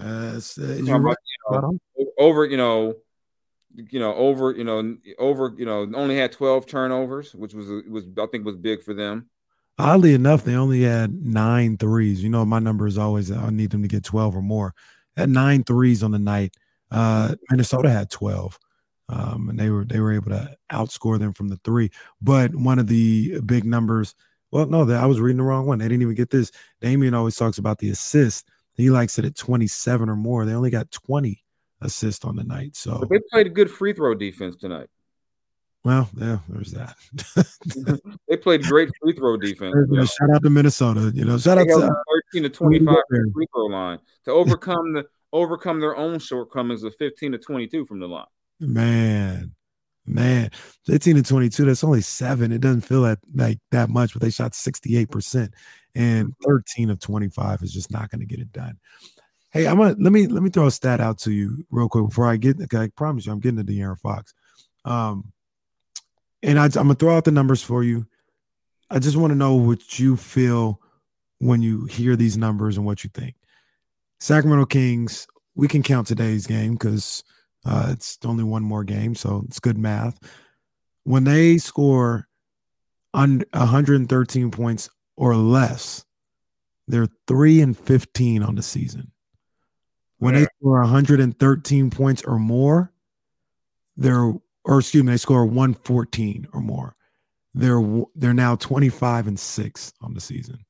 [0.00, 1.14] Uh, you know,
[2.18, 2.94] over, you know,
[3.74, 8.04] you know, over, you know, over, you know, only had 12 turnovers, which was was
[8.18, 9.28] I think was big for them.
[9.78, 12.22] Oddly enough, they only had nine threes.
[12.22, 14.74] You know, my number is always I need them to get 12 or more.
[15.16, 16.54] At nine threes on the night.
[16.90, 18.58] Uh, Minnesota had 12.
[19.10, 21.90] Um, and they were they were able to outscore them from the three.
[22.20, 24.14] But one of the big numbers,
[24.50, 25.78] well, no, that I was reading the wrong one.
[25.78, 26.52] They didn't even get this.
[26.80, 30.44] Damian always talks about the assist he likes it at 27 or more.
[30.46, 31.44] They only got 20
[31.80, 32.76] assists on the night.
[32.76, 34.88] So but they played a good free throw defense tonight.
[35.84, 36.96] Well, yeah, there's that.
[38.28, 39.74] they played great free throw defense.
[39.88, 40.04] Know.
[40.04, 41.12] Shout out to Minnesota.
[41.14, 42.94] You know, shout they out to uh, 13 to 25
[43.32, 48.00] free throw line to overcome the overcome their own shortcomings of 15 to 22 from
[48.00, 48.24] the line.
[48.60, 49.54] Man,
[50.08, 50.50] man,
[50.86, 52.52] 15 to 22, that's only seven.
[52.52, 55.52] It doesn't feel that like that much, but they shot 68%
[55.94, 58.78] and 13 of 25 is just not going to get it done.
[59.50, 62.06] Hey, I'm gonna let me let me throw a stat out to you real quick
[62.06, 62.58] before I get.
[62.74, 64.34] I promise you, I'm getting to De'Aaron Fox.
[64.84, 65.32] Um,
[66.42, 68.06] and I, I'm gonna throw out the numbers for you.
[68.90, 70.80] I just want to know what you feel
[71.38, 73.36] when you hear these numbers and what you think.
[74.20, 75.26] Sacramento Kings.
[75.54, 77.24] We can count today's game because
[77.68, 80.18] uh, it's only one more game, so it's good math.
[81.04, 82.26] When they score
[83.12, 86.04] on 113 points or less,
[86.86, 89.12] they're three and 15 on the season.
[90.16, 92.92] When they score 113 points or more,
[93.96, 94.32] they're
[94.64, 96.96] or excuse me, they score 114 or more.
[97.54, 97.82] They're
[98.14, 100.64] they're now 25 and 6 on the season.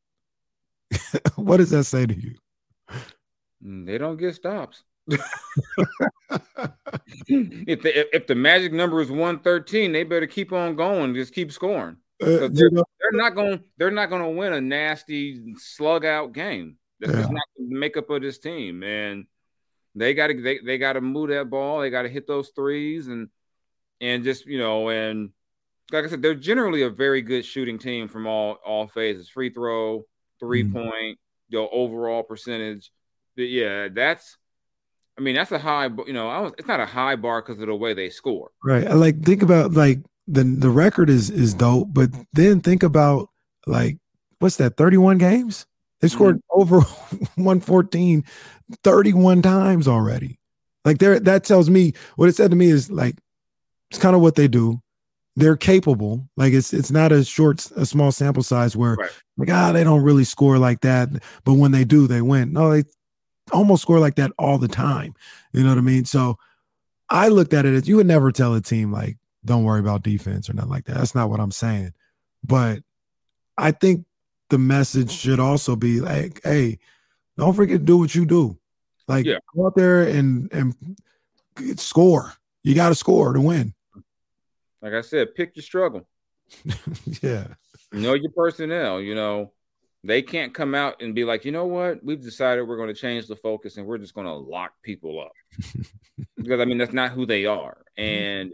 [1.36, 2.34] what does that say to you?
[3.64, 4.82] Mm, they don't get stops.
[7.28, 11.52] If the if the magic number is 113, they better keep on going, just keep
[11.52, 11.96] scoring.
[12.20, 16.76] Uh, they're, they're, not going they're not going to win a nasty slug out game.
[17.00, 17.20] That's yeah.
[17.20, 18.82] not the makeup of this team.
[18.82, 19.26] And
[19.94, 21.80] they got to they, they got to move that ball.
[21.80, 23.28] They got to hit those threes and
[24.00, 25.30] and just you know and
[25.90, 29.50] like I said, they're generally a very good shooting team from all all phases: free
[29.50, 30.04] throw,
[30.40, 30.72] 3 mm-hmm.
[30.72, 31.18] point,
[31.48, 32.90] you know, overall percentage.
[33.36, 34.36] But yeah, that's.
[35.18, 35.90] I mean, that's a high.
[36.06, 38.50] You know, I was, it's not a high bar because of the way they score.
[38.62, 38.88] Right.
[38.88, 43.28] Like think about like the the record is is dope, but then think about
[43.66, 43.98] like
[44.38, 44.76] what's that?
[44.76, 45.66] Thirty one games.
[46.00, 46.60] They scored mm-hmm.
[46.60, 46.80] over
[47.34, 48.24] 114
[48.84, 50.38] 31 times already.
[50.84, 53.16] Like there, that tells me what it said to me is like
[53.90, 54.80] it's kind of what they do.
[55.34, 56.28] They're capable.
[56.36, 59.10] Like it's it's not a short, a small sample size where right.
[59.36, 61.08] like ah they don't really score like that,
[61.44, 62.52] but when they do, they win.
[62.52, 62.84] No, they
[63.52, 65.14] almost score like that all the time.
[65.52, 66.04] You know what I mean?
[66.04, 66.38] So
[67.08, 70.02] I looked at it as you would never tell a team like don't worry about
[70.02, 70.96] defense or nothing like that.
[70.96, 71.92] That's not what I'm saying.
[72.44, 72.80] But
[73.56, 74.04] I think
[74.50, 76.78] the message should also be like, hey,
[77.36, 78.58] don't forget to do what you do.
[79.06, 79.38] Like yeah.
[79.54, 80.74] go out there and and
[81.80, 82.34] score.
[82.62, 83.74] You got to score to win.
[84.82, 86.06] Like I said, pick your struggle.
[87.22, 87.46] yeah.
[87.92, 89.00] Know your personnel.
[89.00, 89.52] You know,
[90.04, 93.00] they can't come out and be like, you know what, we've decided we're going to
[93.00, 95.32] change the focus and we're just going to lock people up.
[96.36, 97.78] because I mean, that's not who they are.
[97.98, 98.02] Mm-hmm.
[98.02, 98.52] And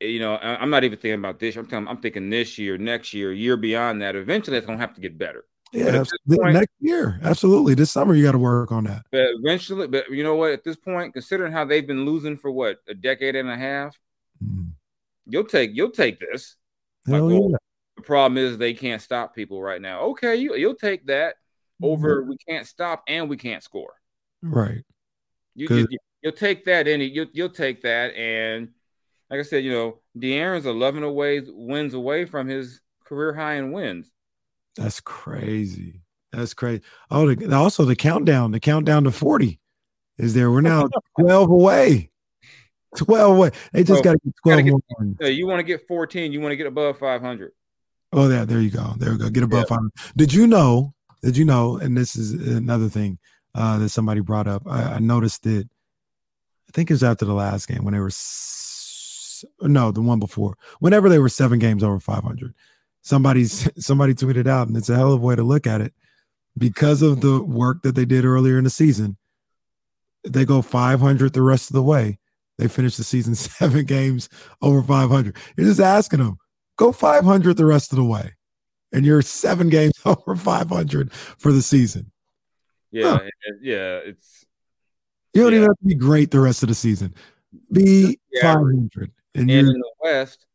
[0.00, 1.56] you know, I'm not even thinking about this.
[1.56, 4.14] I'm telling, I'm thinking this year, next year, year beyond that.
[4.14, 5.44] Eventually, it's going to have to get better.
[5.72, 7.74] Yeah, point, next year, absolutely.
[7.74, 9.04] This summer, you got to work on that.
[9.10, 10.52] But eventually, but you know what?
[10.52, 13.98] At this point, considering how they've been losing for what a decade and a half,
[14.42, 14.70] mm.
[15.26, 16.56] you'll take you'll take this.
[17.06, 17.56] Hell like, yeah.
[17.96, 20.02] The problem is they can't stop people right now.
[20.02, 21.36] Okay, you you'll take that
[21.82, 22.20] over.
[22.20, 22.30] Mm-hmm.
[22.30, 23.94] We can't stop and we can't score.
[24.42, 24.84] Right.
[25.54, 28.68] You, you will take that any you you'll take that and
[29.30, 33.72] like I said, you know, De'Aaron's 11 away wins away from his career high in
[33.72, 34.10] wins.
[34.76, 36.02] That's crazy.
[36.32, 36.82] That's crazy.
[37.10, 39.58] Oh, the, also the countdown, the countdown to 40
[40.18, 40.50] is there.
[40.50, 40.88] We're now
[41.20, 42.10] 12 away.
[42.96, 43.50] 12 away.
[43.72, 45.30] They just got to get 12 get, more.
[45.30, 47.52] You want to get 14, you want to get above 500.
[48.12, 48.94] Oh, yeah, there you go.
[48.98, 49.30] There we go.
[49.30, 49.76] Get above yeah.
[49.76, 49.92] 500.
[50.16, 50.94] Did you know?
[51.22, 51.76] Did you know?
[51.76, 53.18] And this is another thing
[53.54, 54.62] uh, that somebody brought up.
[54.66, 55.68] I, I noticed it.
[56.68, 58.10] I think it was after the last game when they were
[59.60, 60.56] no, the one before.
[60.80, 62.54] Whenever they were seven games over 500,
[63.02, 65.92] somebody's somebody tweeted out, and it's a hell of a way to look at it.
[66.58, 69.18] Because of the work that they did earlier in the season,
[70.24, 72.18] they go 500 the rest of the way.
[72.58, 74.28] They finish the season seven games
[74.62, 75.36] over 500.
[75.56, 76.38] You're just asking them,
[76.76, 78.34] go 500 the rest of the way,
[78.92, 82.10] and you're seven games over 500 for the season.
[82.90, 83.30] Yeah, huh.
[83.60, 84.46] yeah, it's
[85.34, 85.58] you don't yeah.
[85.58, 87.14] even have to be great the rest of the season.
[87.70, 88.54] Be yeah.
[88.54, 89.12] 500.
[89.34, 90.46] And, and in the West,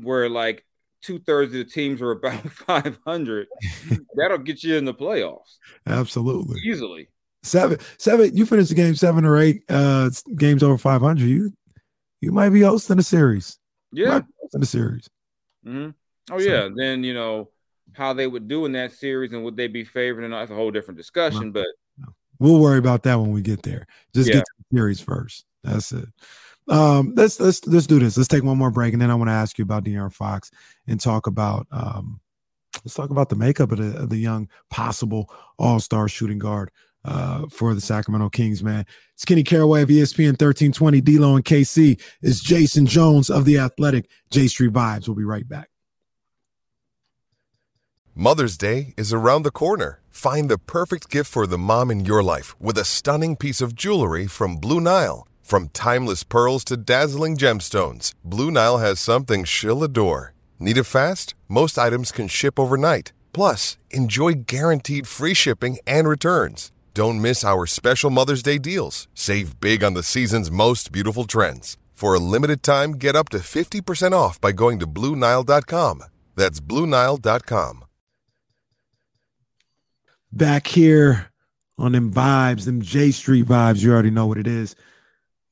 [0.00, 0.64] where like
[1.02, 3.48] two thirds of the teams are about 500,
[4.14, 5.56] that'll get you in the playoffs.
[5.86, 6.60] Absolutely.
[6.64, 7.08] Easily.
[7.42, 11.20] Seven, seven, you finish the game seven or eight uh games over 500.
[11.24, 11.52] You
[12.20, 13.58] you might be hosting a series.
[13.92, 14.20] Yeah.
[14.40, 15.08] Hosting a series.
[15.66, 15.90] Mm-hmm.
[16.32, 16.68] Oh, so, yeah.
[16.74, 17.50] Then, you know,
[17.92, 20.54] how they would do in that series and would they be favored and that's a
[20.54, 21.52] whole different discussion.
[21.52, 21.66] But
[22.38, 23.86] we'll worry about that when we get there.
[24.14, 24.36] Just yeah.
[24.36, 25.44] get to the series first.
[25.62, 26.08] That's it.
[26.68, 28.16] Um, let's let's let's do this.
[28.16, 30.50] Let's take one more break, and then I want to ask you about De'Aaron Fox
[30.88, 32.20] and talk about um,
[32.84, 36.72] let's talk about the makeup of the, of the young possible All Star shooting guard
[37.06, 38.62] uh, for the Sacramento Kings.
[38.62, 41.00] Man, it's Kenny Caraway of ESPN thirteen twenty.
[41.00, 44.08] D'Lo and KC is Jason Jones of the Athletic.
[44.30, 45.08] J Street Vibes.
[45.08, 45.70] We'll be right back.
[48.14, 50.00] Mother's Day is around the corner.
[50.08, 53.74] Find the perfect gift for the mom in your life with a stunning piece of
[53.74, 55.28] jewelry from Blue Nile.
[55.42, 60.32] From timeless pearls to dazzling gemstones, Blue Nile has something she'll adore.
[60.58, 61.34] Need it fast?
[61.46, 63.12] Most items can ship overnight.
[63.34, 66.72] Plus, enjoy guaranteed free shipping and returns.
[66.96, 69.06] Don't miss our special Mother's Day deals.
[69.12, 71.76] Save big on the season's most beautiful trends.
[71.92, 76.04] For a limited time, get up to 50% off by going to BlueNile.com.
[76.36, 77.84] That's BlueNile.com.
[80.32, 81.30] Back here
[81.76, 84.74] on them vibes, them J Street vibes, you already know what it is.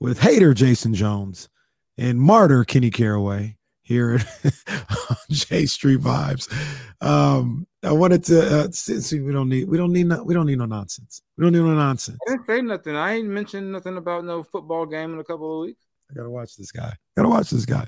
[0.00, 1.50] With hater Jason Jones
[1.98, 6.50] and martyr Kenny Caraway here at J Street vibes.
[7.02, 10.46] Um, I wanted to uh, see we don't need we don't need no, we don't
[10.46, 11.22] need no nonsense.
[11.36, 12.18] We don't need no nonsense.
[12.26, 12.96] I didn't say nothing.
[12.96, 15.84] I ain't mentioned nothing about no football game in a couple of weeks.
[16.10, 16.94] I gotta watch this guy.
[17.16, 17.86] Gotta watch this guy.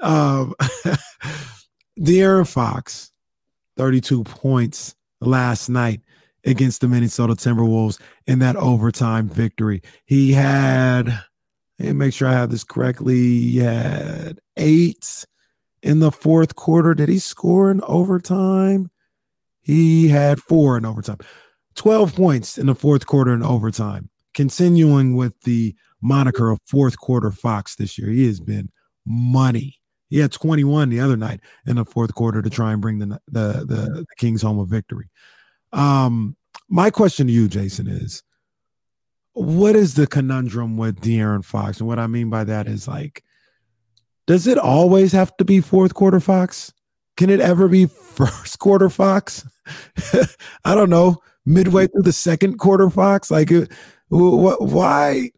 [0.00, 0.54] Um,
[1.98, 3.12] De'Aaron Fox,
[3.76, 6.00] 32 points last night
[6.44, 9.82] against the Minnesota Timberwolves in that overtime victory.
[10.04, 11.22] He had,
[11.78, 15.24] and make sure I have this correctly, he had eight
[15.82, 16.94] in the fourth quarter.
[16.94, 18.90] Did he score in overtime?
[19.62, 21.18] He had four in overtime.
[21.74, 24.10] 12 points in the fourth quarter in overtime.
[24.34, 28.10] Continuing with the moniker of fourth quarter Fox this year.
[28.10, 28.70] He has been
[29.06, 29.78] money.
[30.08, 33.18] He had 21 the other night in the fourth quarter to try and bring the
[33.28, 35.08] the, the, the Kings home a victory.
[35.72, 36.36] Um,
[36.68, 38.22] my question to you, Jason, is
[39.32, 41.78] what is the conundrum with De'Aaron Fox?
[41.78, 43.24] And what I mean by that is like,
[44.26, 46.72] does it always have to be fourth quarter Fox?
[47.16, 49.46] Can it ever be first quarter Fox?
[50.64, 51.18] I don't know.
[51.44, 53.50] Midway through the second quarter Fox, like,
[54.08, 54.62] what?
[54.62, 55.30] Why?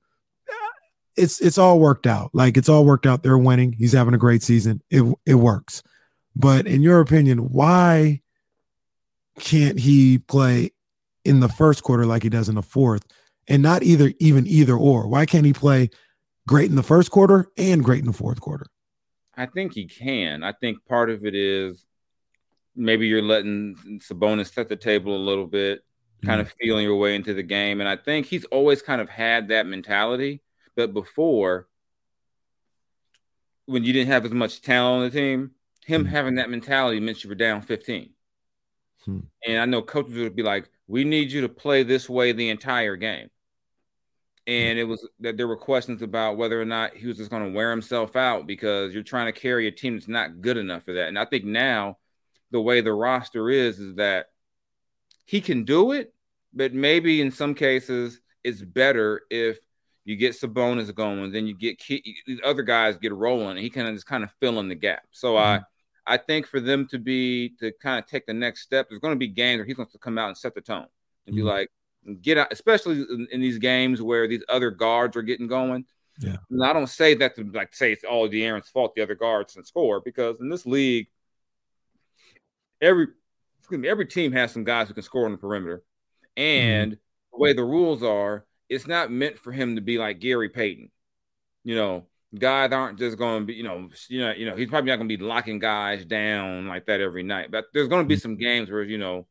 [1.17, 2.31] It's it's all worked out.
[2.33, 3.23] Like it's all worked out.
[3.23, 3.73] They're winning.
[3.73, 4.83] He's having a great season.
[4.91, 5.83] It it works.
[6.35, 8.21] But in your opinion, why
[9.39, 10.71] can't he play
[11.25, 13.05] in the first quarter like he does in the fourth,
[13.47, 15.07] and not either even either or?
[15.07, 15.91] Why can't he play
[16.49, 18.67] great in the first quarter and great in the fourth quarter?
[19.37, 20.43] I think he can.
[20.43, 21.85] I think part of it is
[22.77, 25.85] maybe you're letting Sabonis set the table a little bit,
[26.25, 26.49] kind mm-hmm.
[26.49, 27.81] of feeling your way into the game.
[27.81, 30.43] And I think he's always kind of had that mentality.
[30.77, 31.69] But before,
[33.67, 35.53] when you didn't have as much talent on the team,
[35.85, 36.11] him mm-hmm.
[36.11, 38.11] having that mentality meant you were down 15.
[39.05, 39.21] Hmm.
[39.47, 42.51] And I know coaches would be like, we need you to play this way the
[42.51, 43.31] entire game.
[44.47, 47.45] And it was that there were questions about whether or not he was just going
[47.45, 50.83] to wear himself out because you're trying to carry a team that's not good enough
[50.85, 51.09] for that.
[51.09, 51.97] And I think now
[52.51, 54.27] the way the roster is, is that
[55.25, 56.13] he can do it,
[56.53, 59.59] but maybe in some cases it's better if
[60.05, 63.89] you get Sabonis going, then you get these other guys get rolling, and he kind
[63.89, 65.05] of just kind of fill in the gap.
[65.11, 65.63] So mm-hmm.
[66.07, 69.01] I I think for them to be to kind of take the next step, there's
[69.01, 70.87] going to be games where he's going to come out and set the tone
[71.27, 71.37] and mm-hmm.
[71.37, 71.71] be like,
[72.21, 75.85] get out, especially in, in, these games where these other guards are getting going.
[76.21, 76.37] Yeah.
[76.51, 79.55] And I don't say that to like say it's all De'Aaron's fault, the other guards
[79.55, 81.09] can score, because in this league,
[82.81, 83.09] every
[83.59, 85.83] excuse me, every team has some guys who can score on the perimeter.
[86.37, 86.99] And mm-hmm.
[87.33, 90.91] the way the rules are, it's not meant for him to be like Gary Payton.
[91.65, 92.07] You know,
[92.39, 94.97] guys aren't just going to be, you know, you know, you know, he's probably not
[94.97, 97.51] going to be locking guys down like that every night.
[97.51, 98.21] But there's going to be mm-hmm.
[98.21, 99.27] some games where, you know,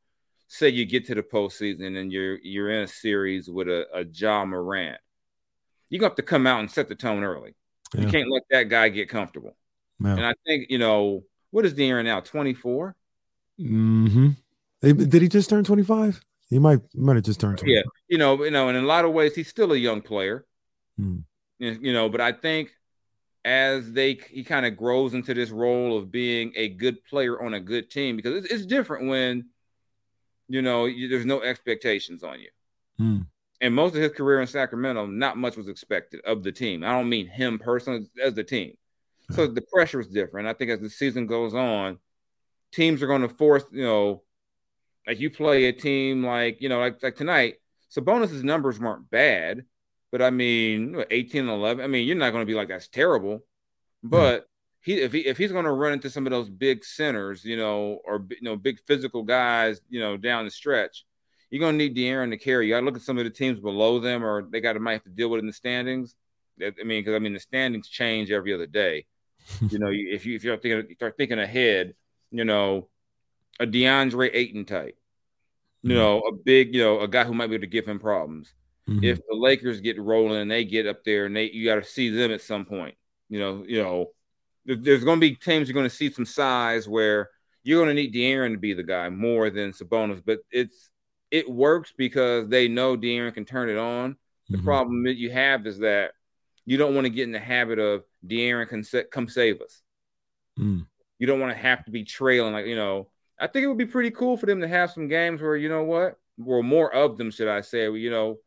[0.48, 4.06] say you get to the postseason and you're you're in a series with a, a
[4.06, 4.98] Ja Morant,
[5.90, 7.56] you're gonna have to come out and set the tone early.
[7.94, 8.02] Yeah.
[8.02, 9.56] You can't let that guy get comfortable.
[10.00, 10.14] Yeah.
[10.14, 12.20] And I think you know what is De'Aaron now?
[12.20, 12.96] Twenty four.
[13.58, 14.30] Hmm.
[14.82, 16.20] Did he just turn twenty five?
[16.50, 17.58] He might might have just turned.
[17.58, 17.76] 25.
[17.76, 17.82] Yeah.
[18.08, 18.44] You know.
[18.44, 18.68] You know.
[18.68, 20.46] And in a lot of ways, he's still a young player.
[20.98, 21.20] Hmm.
[21.60, 22.10] You know.
[22.10, 22.72] But I think
[23.46, 27.54] as they he kind of grows into this role of being a good player on
[27.54, 29.50] a good team because it's, it's different when
[30.54, 32.50] you know, you, there's no expectations on you.
[32.98, 33.22] Hmm.
[33.60, 36.84] And most of his career in Sacramento, not much was expected of the team.
[36.84, 38.78] I don't mean him personally, as the team.
[39.32, 40.48] So the pressure is different.
[40.48, 41.98] I think as the season goes on,
[42.72, 44.22] teams are going to force, you know,
[45.08, 47.56] like you play a team like, you know, like, like tonight,
[47.92, 49.66] Sabonis' numbers weren't bad,
[50.12, 51.84] but I mean, 18 and 11.
[51.84, 53.44] I mean, you're not going to be like, that's terrible.
[54.04, 54.46] But
[54.84, 57.56] he if he if he's going to run into some of those big centers, you
[57.56, 61.06] know, or you know, big physical guys, you know, down the stretch,
[61.50, 62.68] you're going to need De'Aaron to carry.
[62.68, 64.82] You got to look at some of the teams below them, or they got to
[64.82, 66.16] might have to deal with it in the standings.
[66.62, 69.06] I mean, because I mean, the standings change every other day.
[69.70, 71.96] you know, if you if you're thinking, you start thinking ahead,
[72.32, 72.90] you know,
[73.62, 74.98] a DeAndre Ayton type,
[75.82, 75.98] you mm-hmm.
[75.98, 78.54] know, a big, you know, a guy who might be able to give him problems.
[78.90, 79.06] Mm-hmm.
[79.06, 81.86] If the Lakers get rolling and they get up there and they you got to
[81.86, 82.96] see them at some point,
[83.30, 84.08] you know, you know
[84.66, 87.30] there's going to be teams you're going to see some size where
[87.64, 90.90] you're going to need De'Aaron to be the guy more than Sabonis, but it's
[91.32, 94.18] it works because they know De'Aaron can turn it on.
[94.50, 94.66] The mm-hmm.
[94.66, 96.12] problem that you have is that
[96.66, 99.82] you don't want to get in the habit of De'Aaron can set, come save us.
[100.60, 100.86] Mm.
[101.20, 103.10] You don't want to have to be trailing like you know.
[103.40, 105.70] I think it would be pretty cool for them to have some games where you
[105.70, 107.90] know what or more of them, should I say?
[107.92, 108.38] You know,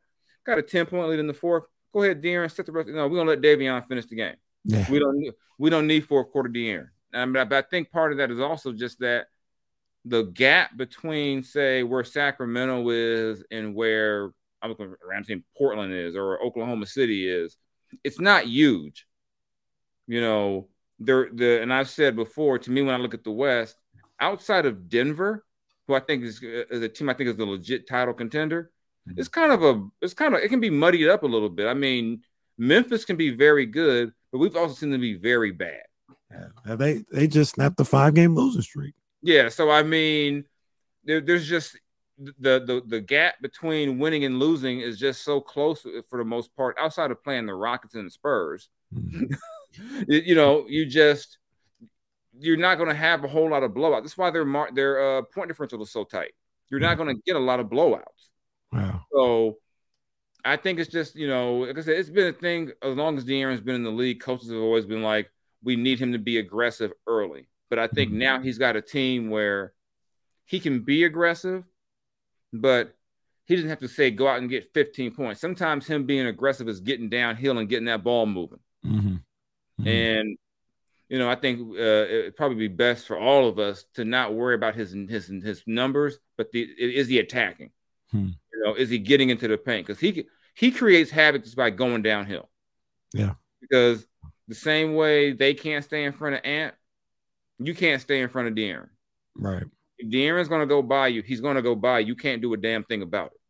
[0.44, 1.64] got a 10 point lead in the fourth.
[1.92, 2.88] Go ahead, De'Aaron, set the rest.
[2.88, 4.36] No, we're gonna let Davion finish the game.
[4.66, 4.90] Yeah.
[4.90, 6.88] We don't we don't need fourth quarter De'Aaron.
[7.14, 9.26] I mean, but I think part of that is also just that
[10.04, 14.30] the gap between, say, where Sacramento is and where
[14.62, 17.56] I'm looking around saying Portland is or Oklahoma City is,
[18.04, 19.06] it's not huge.
[20.06, 23.32] You know, there the and I've said before, to me, when I look at the
[23.32, 23.76] West,
[24.20, 25.44] outside of Denver,
[25.86, 28.70] who I think is, uh, is a team I think is the legit title contender,
[29.08, 29.18] mm-hmm.
[29.18, 31.66] it's kind of a it's kind of it can be muddied up a little bit.
[31.66, 32.22] I mean,
[32.56, 35.82] Memphis can be very good, but we've also seen them be very bad.
[36.66, 38.94] Yeah, they they just snapped the five game losing streak.
[39.22, 40.44] Yeah, so I mean,
[41.04, 41.78] there, there's just
[42.18, 46.54] the, the the gap between winning and losing is just so close for the most
[46.56, 46.76] part.
[46.78, 49.32] Outside of playing the Rockets and the Spurs, mm-hmm.
[50.08, 51.38] you, you, know, you just
[52.38, 54.02] you're not going to have a whole lot of blowout.
[54.02, 56.32] That's why their mar- their uh, point differential is so tight.
[56.70, 58.30] You're not going to get a lot of blowouts.
[58.72, 59.02] Wow.
[59.12, 59.58] So
[60.46, 63.16] I think it's just you know, like I said, it's been a thing as long
[63.18, 64.20] as De'Aaron's been in the league.
[64.20, 65.30] Coaches have always been like,
[65.62, 67.48] we need him to be aggressive early.
[67.68, 68.18] But I think mm-hmm.
[68.18, 69.72] now he's got a team where
[70.44, 71.64] he can be aggressive,
[72.52, 72.94] but
[73.44, 75.40] he doesn't have to say go out and get 15 points.
[75.40, 78.60] Sometimes him being aggressive is getting downhill and getting that ball moving.
[78.84, 79.16] Mm-hmm.
[79.80, 79.88] Mm-hmm.
[79.88, 80.38] And
[81.08, 84.34] you know, I think uh, it'd probably be best for all of us to not
[84.34, 87.70] worry about his his his numbers, but the is he attacking?
[88.10, 88.30] Hmm.
[88.52, 89.86] You know, is he getting into the paint?
[89.86, 90.26] Because he
[90.56, 92.48] he creates havoc just by going downhill.
[93.12, 93.34] Yeah.
[93.60, 94.06] Because
[94.48, 96.74] the same way they can't stay in front of Ant,
[97.58, 98.88] you can't stay in front of De'Aaron.
[99.36, 99.64] Right.
[99.98, 102.00] If De'Aaron's going to go by you, he's going to go by.
[102.00, 103.40] You can't do a damn thing about it.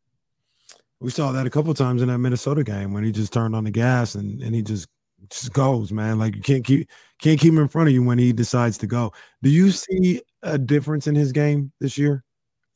[1.01, 3.65] We saw that a couple times in that Minnesota game when he just turned on
[3.65, 4.89] the gas and, and he just
[5.31, 6.19] just goes, man.
[6.19, 6.89] Like you can't keep
[7.21, 9.13] can't keep him in front of you when he decides to go.
[9.43, 12.25] Do you see a difference in his game this year?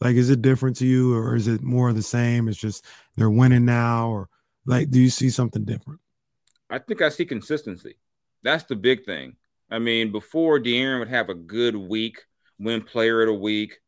[0.01, 2.49] Like, is it different to you, or is it more of the same?
[2.49, 2.87] It's just
[3.17, 4.29] they're winning now, or
[4.67, 6.01] like, do you see something different?
[6.71, 7.97] I think I see consistency.
[8.43, 9.37] That's the big thing.
[9.71, 12.25] I mean, before De'Aaron would have a good week,
[12.59, 13.81] win player of the week,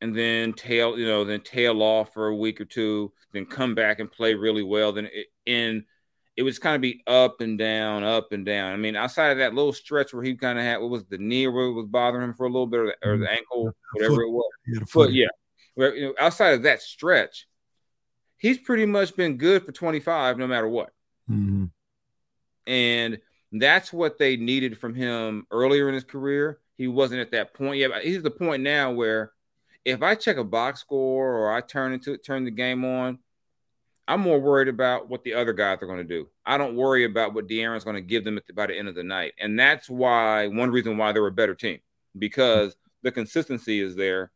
[0.00, 3.74] and then tail, you know, then tail off for a week or two, then come
[3.74, 4.92] back and play really well.
[4.92, 5.84] Then it, in
[6.36, 8.72] it was kind of be up and down, up and down.
[8.72, 11.18] I mean, outside of that little stretch where he kind of had what was the
[11.18, 13.34] knee where it was bothering him for a little bit, or the, or the mm-hmm.
[13.34, 14.22] ankle, whatever foot.
[14.22, 14.50] it was.
[14.66, 15.26] Yeah, foot, yeah.
[15.78, 17.46] Where, you know, outside of that stretch,
[18.36, 20.92] he's pretty much been good for 25 no matter what.
[21.30, 21.66] Mm-hmm.
[22.66, 23.18] And
[23.52, 26.58] that's what they needed from him earlier in his career.
[26.76, 27.92] He wasn't at that point yet.
[28.02, 29.30] He's the point now where
[29.84, 33.20] if I check a box score or I turn into turn the game on,
[34.08, 36.26] I'm more worried about what the other guys are going to do.
[36.44, 38.88] I don't worry about what De'Aaron's going to give them at the, by the end
[38.88, 41.78] of the night, and that's why one reason why they're a better team
[42.18, 42.74] because
[43.04, 44.32] the consistency is there.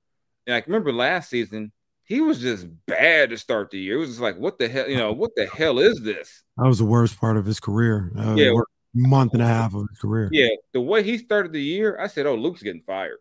[0.48, 1.72] I remember last season,
[2.04, 3.96] he was just bad to start the year.
[3.96, 6.42] It was just like, what the hell, you know, what the hell is this?
[6.56, 8.12] That was the worst part of his career.
[8.18, 8.52] Uh, yeah,
[8.94, 10.28] month and a half of his career.
[10.32, 13.18] Yeah, the way he started the year, I said, "Oh, Luke's getting fired."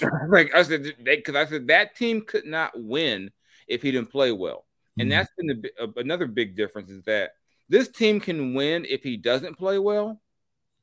[0.28, 3.30] like I said, because I said that team could not win
[3.66, 4.66] if he didn't play well,
[4.98, 5.18] and mm-hmm.
[5.18, 7.32] that's been the, uh, another big difference is that
[7.68, 10.20] this team can win if he doesn't play well,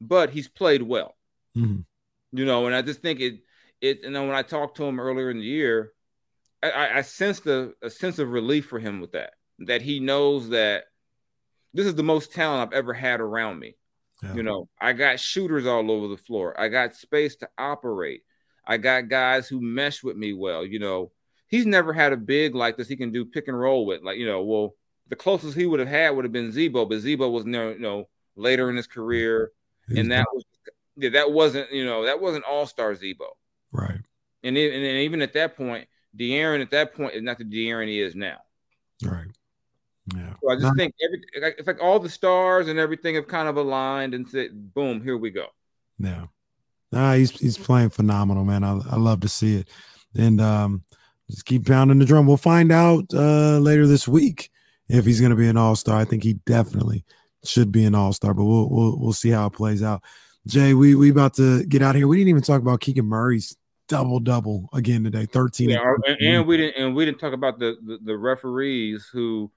[0.02, 1.16] but he's played well.
[1.58, 1.82] Mm-hmm.
[2.38, 3.39] You know, and I just think it.
[3.86, 5.92] It and then when I talked to him earlier in the year,
[6.64, 9.34] I, I sensed a, a sense of relief for him with that.
[9.60, 10.86] That he knows that
[11.74, 13.76] this is the most talent I've ever had around me.
[14.24, 14.34] Yeah.
[14.34, 16.60] You know, I got shooters all over the floor.
[16.60, 18.24] I got space to operate.
[18.66, 20.66] I got guys who mesh with me well.
[20.66, 21.12] You know,
[21.48, 24.02] he's never had a big like this he can do pick and roll with.
[24.04, 24.76] Like, you know, well,
[25.08, 27.80] the closest he would have had would have been Z-Bo, but Z-Bo was never, you
[27.80, 29.52] know, later in his career.
[29.88, 30.44] He's and that was
[30.98, 33.28] yeah, that wasn't, you know, that wasn't all-star Z-Bo.
[33.72, 33.99] Right.
[34.43, 35.88] And, it, and even at that point,
[36.18, 38.38] De'Aaron at that point is not the De'Aaron he is now.
[39.03, 39.28] Right.
[40.16, 40.34] Yeah.
[40.41, 41.22] So I just Not- think every,
[41.57, 45.18] it's like all the stars and everything have kind of aligned and said, boom, here
[45.18, 45.47] we go.
[45.97, 46.26] Yeah.
[46.91, 48.63] Nah, he's he's playing phenomenal, man.
[48.63, 49.68] I, I love to see it.
[50.16, 50.84] And um,
[51.30, 52.28] just keep pounding the drum.
[52.28, 54.49] We'll find out uh, later this week
[54.88, 55.97] if he's going to be an all star.
[55.97, 57.03] I think he definitely
[57.43, 60.03] should be an all star, but we'll, we'll we'll see how it plays out.
[60.48, 62.08] Jay, we we about to get out here.
[62.08, 65.70] We didn't even talk about Keegan Murray's double double again today, thirteen.
[65.70, 69.52] Yeah, and, and, we didn't and we didn't talk about the, the, the referees who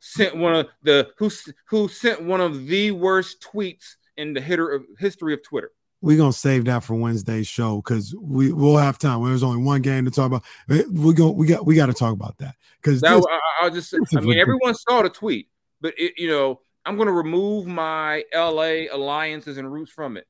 [0.00, 1.30] sent one of the who
[1.68, 5.70] who sent one of the worst tweets in the hitter of history of Twitter.
[6.02, 9.24] We're gonna save that for Wednesday's show because we will have time.
[9.24, 10.44] There's only one game to talk about.
[10.70, 13.94] Eh, We're going we got we got to talk about that because I, will just
[13.94, 15.48] I mean everyone saw the tweet,
[15.80, 20.26] but it, you know I'm gonna remove my LA alliances and roots from it.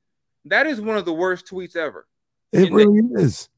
[0.47, 2.09] That is one of the worst tweets ever.
[2.51, 3.49] It really is.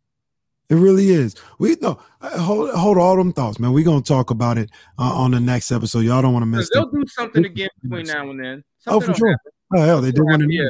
[0.68, 1.34] It really is.
[1.58, 3.72] We no hold hold all them thoughts, man.
[3.72, 6.00] We're gonna talk about it uh, on the next episode.
[6.00, 6.66] Y'all don't want to miss.
[6.66, 6.72] It.
[6.74, 8.64] They'll do something again between now and then.
[8.86, 9.34] oh, for sure.
[9.74, 10.50] Oh hell, they did one.
[10.50, 10.64] Yeah,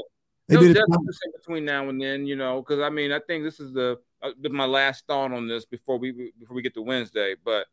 [0.47, 1.33] they they'll did it.
[1.37, 2.27] between now and then.
[2.27, 5.49] You know, because I mean, I think this is the uh, my last thought on
[5.49, 7.67] this before we before we get to Wednesday, but.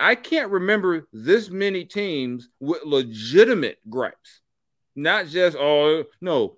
[0.00, 4.40] I can't remember this many teams with legitimate gripes.
[4.96, 6.56] Not just, oh, no.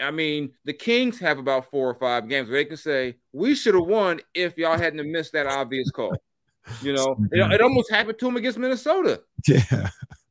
[0.00, 3.54] I mean, the Kings have about four or five games where they can say, we
[3.54, 6.14] should have won if y'all hadn't missed that obvious call.
[6.82, 9.22] You know, it, it almost happened to them against Minnesota.
[9.48, 9.88] Yeah.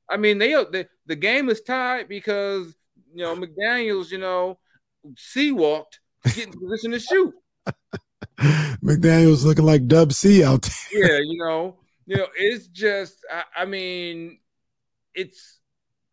[0.08, 2.76] I mean, they the, the game is tied because,
[3.12, 4.60] you know, McDaniels, you know,
[5.18, 7.34] sea walked to get in position to shoot.
[8.84, 11.08] McDaniel's looking like Dub C out there.
[11.08, 14.40] Yeah, you know, you know, it's just, I, I mean,
[15.14, 15.60] it's,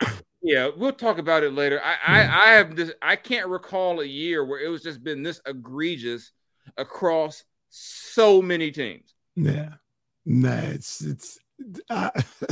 [0.42, 1.80] yeah, we'll talk about it later.
[1.82, 5.22] I, I, I have this, I can't recall a year where it was just been
[5.22, 6.32] this egregious
[6.76, 9.14] across so many teams.
[9.36, 9.74] Yeah,
[10.26, 11.38] nah, it's, it's,
[11.90, 12.10] I,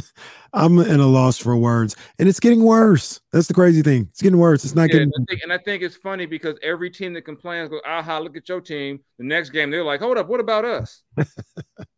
[0.52, 3.20] I'm in a loss for words, and it's getting worse.
[3.32, 4.08] That's the crazy thing.
[4.10, 4.64] It's getting worse.
[4.64, 5.12] It's not Yeah, getting.
[5.14, 8.18] and, I think, and I think it's funny because every team that complains goes, aha,
[8.18, 9.00] look at your team.
[9.18, 11.02] The next game, they're like, hold up, what about us?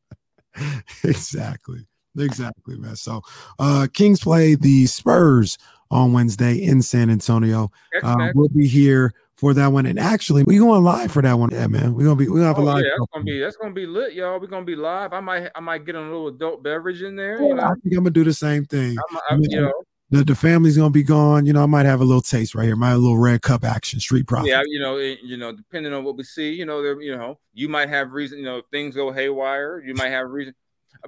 [1.05, 1.87] exactly.
[2.19, 2.97] Exactly, man.
[2.97, 3.23] So,
[3.59, 5.57] uh, Kings play the Spurs
[5.91, 7.71] on Wednesday in San Antonio.
[8.03, 11.51] Uh, we'll be here for that one, and actually, we're going live for that one.
[11.51, 11.95] Yeah, man.
[11.95, 12.29] We're gonna be.
[12.29, 12.85] we're gonna have a Oh, live.
[12.85, 14.39] yeah, that's gonna be that's gonna be lit, y'all.
[14.39, 15.13] We're gonna be live.
[15.13, 17.41] I might I might get a little adult beverage in there.
[17.43, 18.97] You know, I think I'm gonna do the same thing.
[19.11, 19.73] I'm, I'm, you know,
[20.13, 21.47] The, the family's gonna be gone.
[21.47, 22.75] You know, I might have a little taste right here.
[22.75, 24.47] A little red cup action, street profit.
[24.47, 27.17] yeah, you know, it, you know, depending on what we see, you know, there, you
[27.17, 30.55] know, you might have reason, you know, if things go haywire, you might have reason.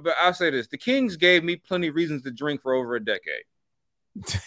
[0.01, 2.95] But I'll say this: the Kings gave me plenty of reasons to drink for over
[2.95, 3.43] a decade.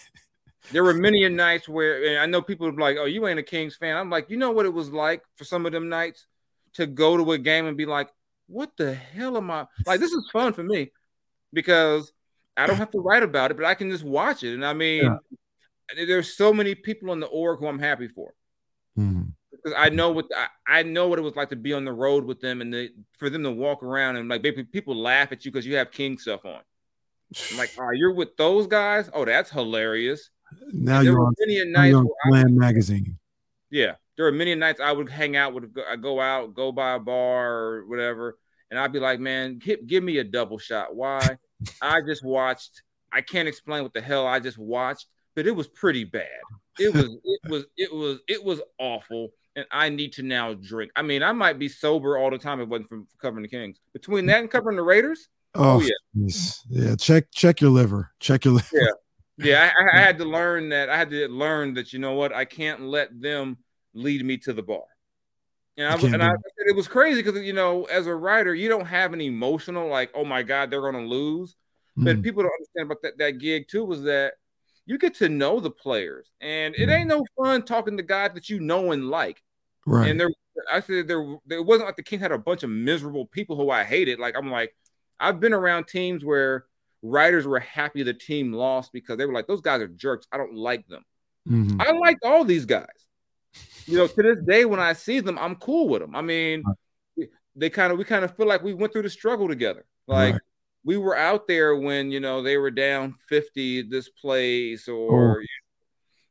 [0.72, 3.44] there were many a nights where, and I know people like, "Oh, you ain't a
[3.44, 6.26] Kings fan." I'm like, you know what it was like for some of them nights
[6.72, 8.10] to go to a game and be like,
[8.48, 10.90] "What the hell am I like?" This is fun for me
[11.52, 12.12] because
[12.58, 14.54] I don't have to write about it, but I can just watch it.
[14.54, 15.04] And I mean,
[15.96, 18.34] there's so many people in the org who I'm happy for
[18.98, 19.32] Mhm.
[19.50, 21.92] because I know what I, I know what it was like to be on the
[21.92, 25.32] road with them and they, for them to walk around and like maybe people laugh
[25.32, 26.60] at you because you have King stuff on.
[27.52, 29.08] I'm like, oh, you're with those guys?
[29.14, 30.30] Oh, that's hilarious.
[30.72, 33.18] Now you're on, many nights on Slam magazine.
[33.70, 36.94] yeah, there were many nights I would hang out with I go out, go by
[36.94, 38.38] a bar or whatever,
[38.70, 40.94] and I'd be like, man, give, give me a double shot.
[40.94, 41.36] Why?
[41.82, 42.82] I just watched.
[43.12, 46.28] I can't explain what the hell I just watched, but it was pretty bad.
[46.78, 50.92] It was it was it was it was awful, and I need to now drink.
[50.96, 52.60] I mean, I might be sober all the time.
[52.60, 53.78] If it wasn't for covering the Kings.
[53.92, 55.90] Between that and covering the Raiders, Oh, Oh, yeah.
[56.16, 56.58] jeez.
[56.68, 56.94] yeah.
[56.96, 58.10] Check check your liver.
[58.20, 58.68] Check your liver.
[58.72, 58.90] Yeah.
[59.38, 60.88] yeah, I, I had to learn that.
[60.90, 63.56] I had to learn that you know what, I can't let them
[63.94, 64.82] lead me to the bar.
[65.78, 66.34] And I, and I
[66.66, 66.74] it.
[66.76, 70.24] was crazy because you know, as a writer, you don't have an emotional like, oh
[70.24, 71.54] my god, they're gonna lose.
[71.96, 72.22] But Mhm.
[72.24, 74.34] people don't understand about that, that gig too was that
[74.86, 78.48] you get to know the players, and it ain't no fun talking to guys that
[78.48, 79.42] you know and like.
[79.86, 80.10] Right.
[80.10, 80.30] And there,
[80.70, 83.70] I said there, there wasn't like the King had a bunch of miserable people who
[83.70, 84.18] I hated.
[84.18, 84.74] Like I'm like,
[85.20, 86.66] I've been around teams where
[87.02, 90.26] writers were happy the team lost because they were like, those guys are jerks.
[90.32, 91.04] I don't like them.
[91.48, 91.80] Mhm.
[91.80, 92.86] I liked all these guys.
[93.88, 96.14] You know, to this day when I see them, I'm cool with them.
[96.14, 96.62] I mean,
[97.56, 99.84] they kind of we kind of feel like we went through the struggle together.
[100.06, 100.42] Like Right.
[100.84, 105.42] we were out there when you know they were down 50 this place, or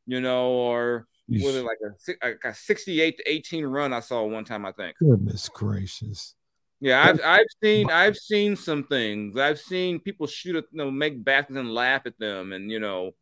[0.06, 4.24] you know, or was it like a, like a 68 to 18 run I saw
[4.24, 4.96] one time, I think.
[4.98, 6.34] Goodness gracious.
[6.80, 9.36] Yeah, I've I've seen I've seen some things.
[9.36, 12.78] I've seen people shoot at you know, make baskets and laugh at them, and you
[12.78, 13.16] know,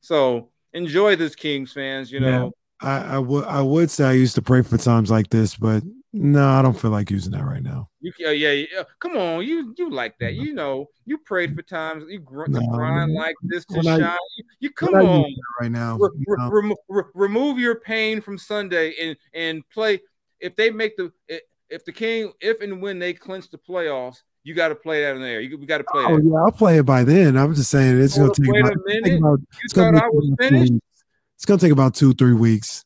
[0.00, 2.10] so enjoy this, Kings fans.
[2.10, 5.30] You know, I, I would I would say I used to pray for times like
[5.30, 7.88] this, but no, I don't feel like using that right now.
[8.00, 8.82] you yeah, yeah, uh, yeah.
[9.00, 10.34] Come on, you you like that?
[10.34, 14.16] You know, you prayed for times you No, grind like this to When I- shine.
[14.36, 15.24] You, you come on,
[15.60, 15.96] right now.
[15.98, 16.48] re- re- know?
[16.50, 20.00] remo- re- remove your pain from Sunday and and play.
[20.40, 24.54] If they make the if- the king if and when they clinch the playoffs, you
[24.54, 25.40] got to play that in there.
[25.40, 26.24] You we got to play Oh that.
[26.24, 27.36] yeah, I'll play it by then.
[27.36, 29.18] I'm just saying it's Hold gonna take wait a minute.
[29.18, 30.72] about- You thought I was finished?
[31.36, 32.84] It's gonna take about two, three weeks.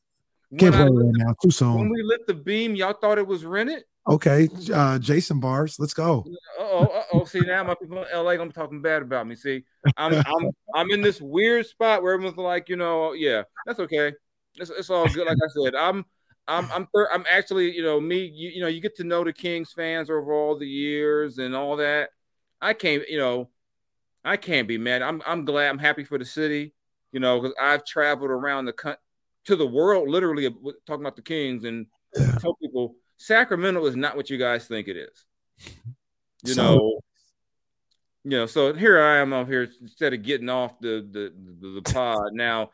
[0.58, 1.34] Can't play it right now.
[1.42, 1.74] Too soon.
[1.74, 3.84] When we lit the beam, y'all thought it was rented.
[4.08, 6.24] Okay, uh, Jason Bars, let's go.
[6.58, 7.24] Oh, oh.
[7.24, 9.36] See now my people in LA gonna be talking bad about me.
[9.36, 9.62] See,
[9.96, 14.12] I'm I'm I'm in this weird spot where everyone's like, you know, yeah, that's okay.
[14.56, 15.26] It's, it's all good.
[15.26, 16.04] Like I said, I'm
[16.48, 19.22] I'm I'm thir- I'm actually, you know, me, you, you know, you get to know
[19.22, 22.10] the Kings fans over all the years and all that.
[22.60, 23.50] I can't, you know,
[24.24, 25.02] I can't be mad.
[25.02, 25.68] I'm I'm glad.
[25.68, 26.74] I'm happy for the city,
[27.12, 29.00] you know, because I've traveled around the country
[29.46, 30.50] to the world, literally uh,
[30.86, 31.86] talking about the Kings, and
[32.16, 32.32] Yeah.
[32.40, 35.24] tell people Sacramento is not what you guys think it is.
[36.44, 37.00] You So- know,
[38.24, 38.46] you know.
[38.46, 42.32] So here I am out here instead of getting off the the, the, the pod
[42.32, 42.70] now,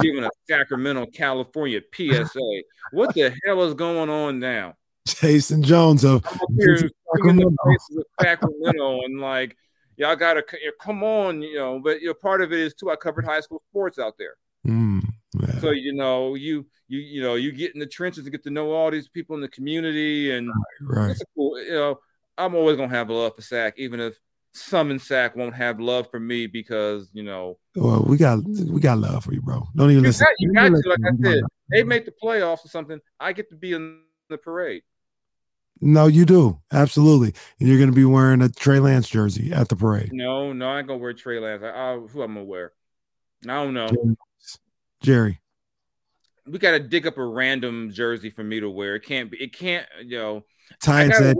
[0.00, 2.62] giving a Sacramento, California PSA.
[2.92, 4.74] What the hell is going on now?
[5.06, 7.56] Jason Jones of I'm up here singing the Sacramento.
[7.98, 9.56] of Sacramento and like
[10.00, 10.42] y'all gotta
[10.80, 11.78] come on, you know.
[11.78, 12.90] But you know, part of it is too.
[12.90, 14.34] I covered high school sports out there.
[14.66, 15.02] Mm,
[15.38, 15.60] yeah.
[15.60, 18.50] So you know, you you you know, you get in the trenches and get to
[18.50, 21.16] know all these people in the community, and right.
[21.36, 21.62] cool.
[21.62, 22.00] You know,
[22.38, 24.18] I'm always gonna have love for Sac, even if
[24.54, 28.80] some in Sac won't have love for me because you know Well, we got we
[28.80, 29.68] got love for you, bro.
[29.76, 30.26] Don't even you listen.
[30.26, 30.88] got, you got to.
[30.88, 32.98] Like I said, they make the playoffs or something.
[33.20, 34.82] I get to be in the parade.
[35.80, 39.68] No, you do absolutely, and you're going to be wearing a Trey Lance jersey at
[39.68, 40.10] the parade.
[40.12, 41.62] No, no, I ain't gonna wear Trey Lance.
[41.62, 42.72] I, I, who I'm gonna wear?
[43.44, 43.88] I don't know.
[45.02, 45.40] Jerry,
[46.46, 48.96] We got to dig up a random jersey for me to wear.
[48.96, 49.42] It can't be.
[49.42, 49.86] It can't.
[50.04, 50.44] You know,
[50.86, 51.36] I gotta said.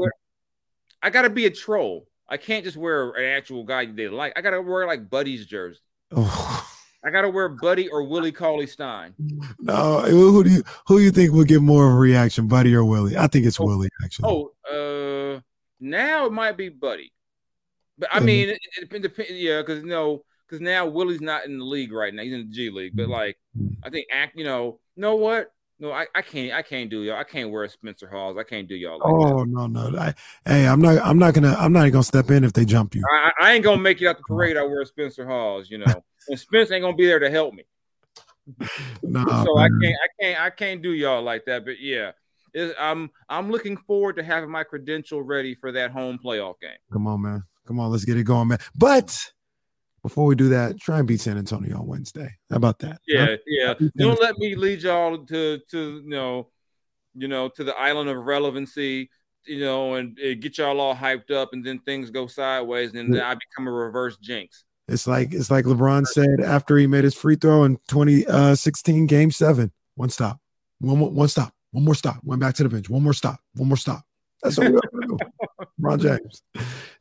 [1.02, 2.06] I gotta be a troll.
[2.26, 4.32] I can't just wear an actual guy they like.
[4.36, 5.80] I gotta wear like Buddy's jersey.
[6.12, 6.69] oh,
[7.03, 9.14] I gotta wear Buddy or Willie Cauley Stein.
[9.59, 12.84] "No, who do you who you think will get more of a reaction, Buddy or
[12.84, 13.16] Willie?
[13.16, 14.28] I think it's Oh, Willie actually.
[14.70, 15.40] Oh, uh,
[15.80, 17.12] now it might be Buddy,
[17.98, 18.59] but I mean, it,
[18.92, 19.30] it depends.
[19.30, 22.22] Yeah, because no, because now Willie's not in the league right now.
[22.22, 22.94] He's in the G League.
[22.94, 23.38] But like,
[23.82, 24.36] I think act.
[24.36, 25.53] You know, know what?
[25.80, 26.52] No, I, I can't.
[26.52, 27.16] I can't do y'all.
[27.16, 28.36] I can't wear Spencer Hawes.
[28.38, 29.34] I can't do y'all like that.
[29.34, 29.98] Oh no, no.
[29.98, 30.14] I,
[30.44, 30.98] hey, I'm not.
[30.98, 31.56] I'm not gonna.
[31.58, 33.02] I'm not even gonna step in if they jump you.
[33.10, 34.58] I, I ain't gonna make it out the parade.
[34.58, 37.64] I wear Spencer Hawes, you know, and Spencer ain't gonna be there to help me.
[39.02, 41.64] No, so I can't, I can't, I can't do y'all like that.
[41.64, 42.12] But yeah,
[42.78, 46.72] I'm, I'm looking forward to having my credential ready for that home playoff game.
[46.92, 47.44] Come on, man.
[47.66, 48.58] Come on, let's get it going, man.
[48.74, 49.16] But
[50.03, 52.30] before we do that, try and beat San Antonio on Wednesday.
[52.51, 53.01] How about that?
[53.07, 53.36] Yeah, Huh?
[53.46, 53.74] yeah.
[53.96, 56.48] Don't let me lead y'all to, to you know,
[57.14, 59.11] you know, to the island of relevancy.
[59.46, 63.12] You know, and, and get y'all all hyped up, and then things go sideways, and
[63.14, 64.64] then I become a reverse jinx.
[64.86, 69.07] It's like it's like LeBron said after he made his free throw in 2016 uh,
[69.07, 69.72] game seven.
[69.94, 70.40] One stop.
[70.80, 71.55] One more, one stop.
[71.70, 72.18] One more stop.
[72.22, 72.90] Went back to the bench.
[72.90, 73.40] One more stop.
[73.55, 74.03] One more stop.
[74.42, 74.89] That's what we're gonna do.
[75.80, 76.42] LeBron James.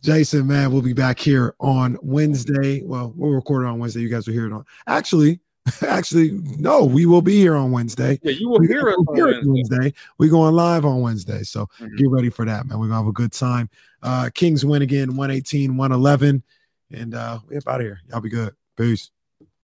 [0.01, 2.81] Jason, man, we'll be back here on Wednesday.
[2.83, 4.01] Well, we'll record it on Wednesday.
[4.01, 4.63] You guys will hear it on.
[4.87, 5.39] Actually,
[5.87, 8.19] actually, no, we will be here on Wednesday.
[8.23, 9.75] Yeah, you will We- hear us we'll on Wednesday.
[9.77, 9.93] Wednesday.
[10.17, 11.43] We're going live on Wednesday.
[11.43, 11.97] So Mhm.
[11.97, 12.79] get ready for that, man.
[12.79, 13.69] We're gonna have a good time.
[14.01, 16.43] Uh Kings win again, 118, 111.
[16.91, 17.99] And uh we up out of here.
[18.09, 18.53] Y'all be good.
[18.77, 19.11] Peace.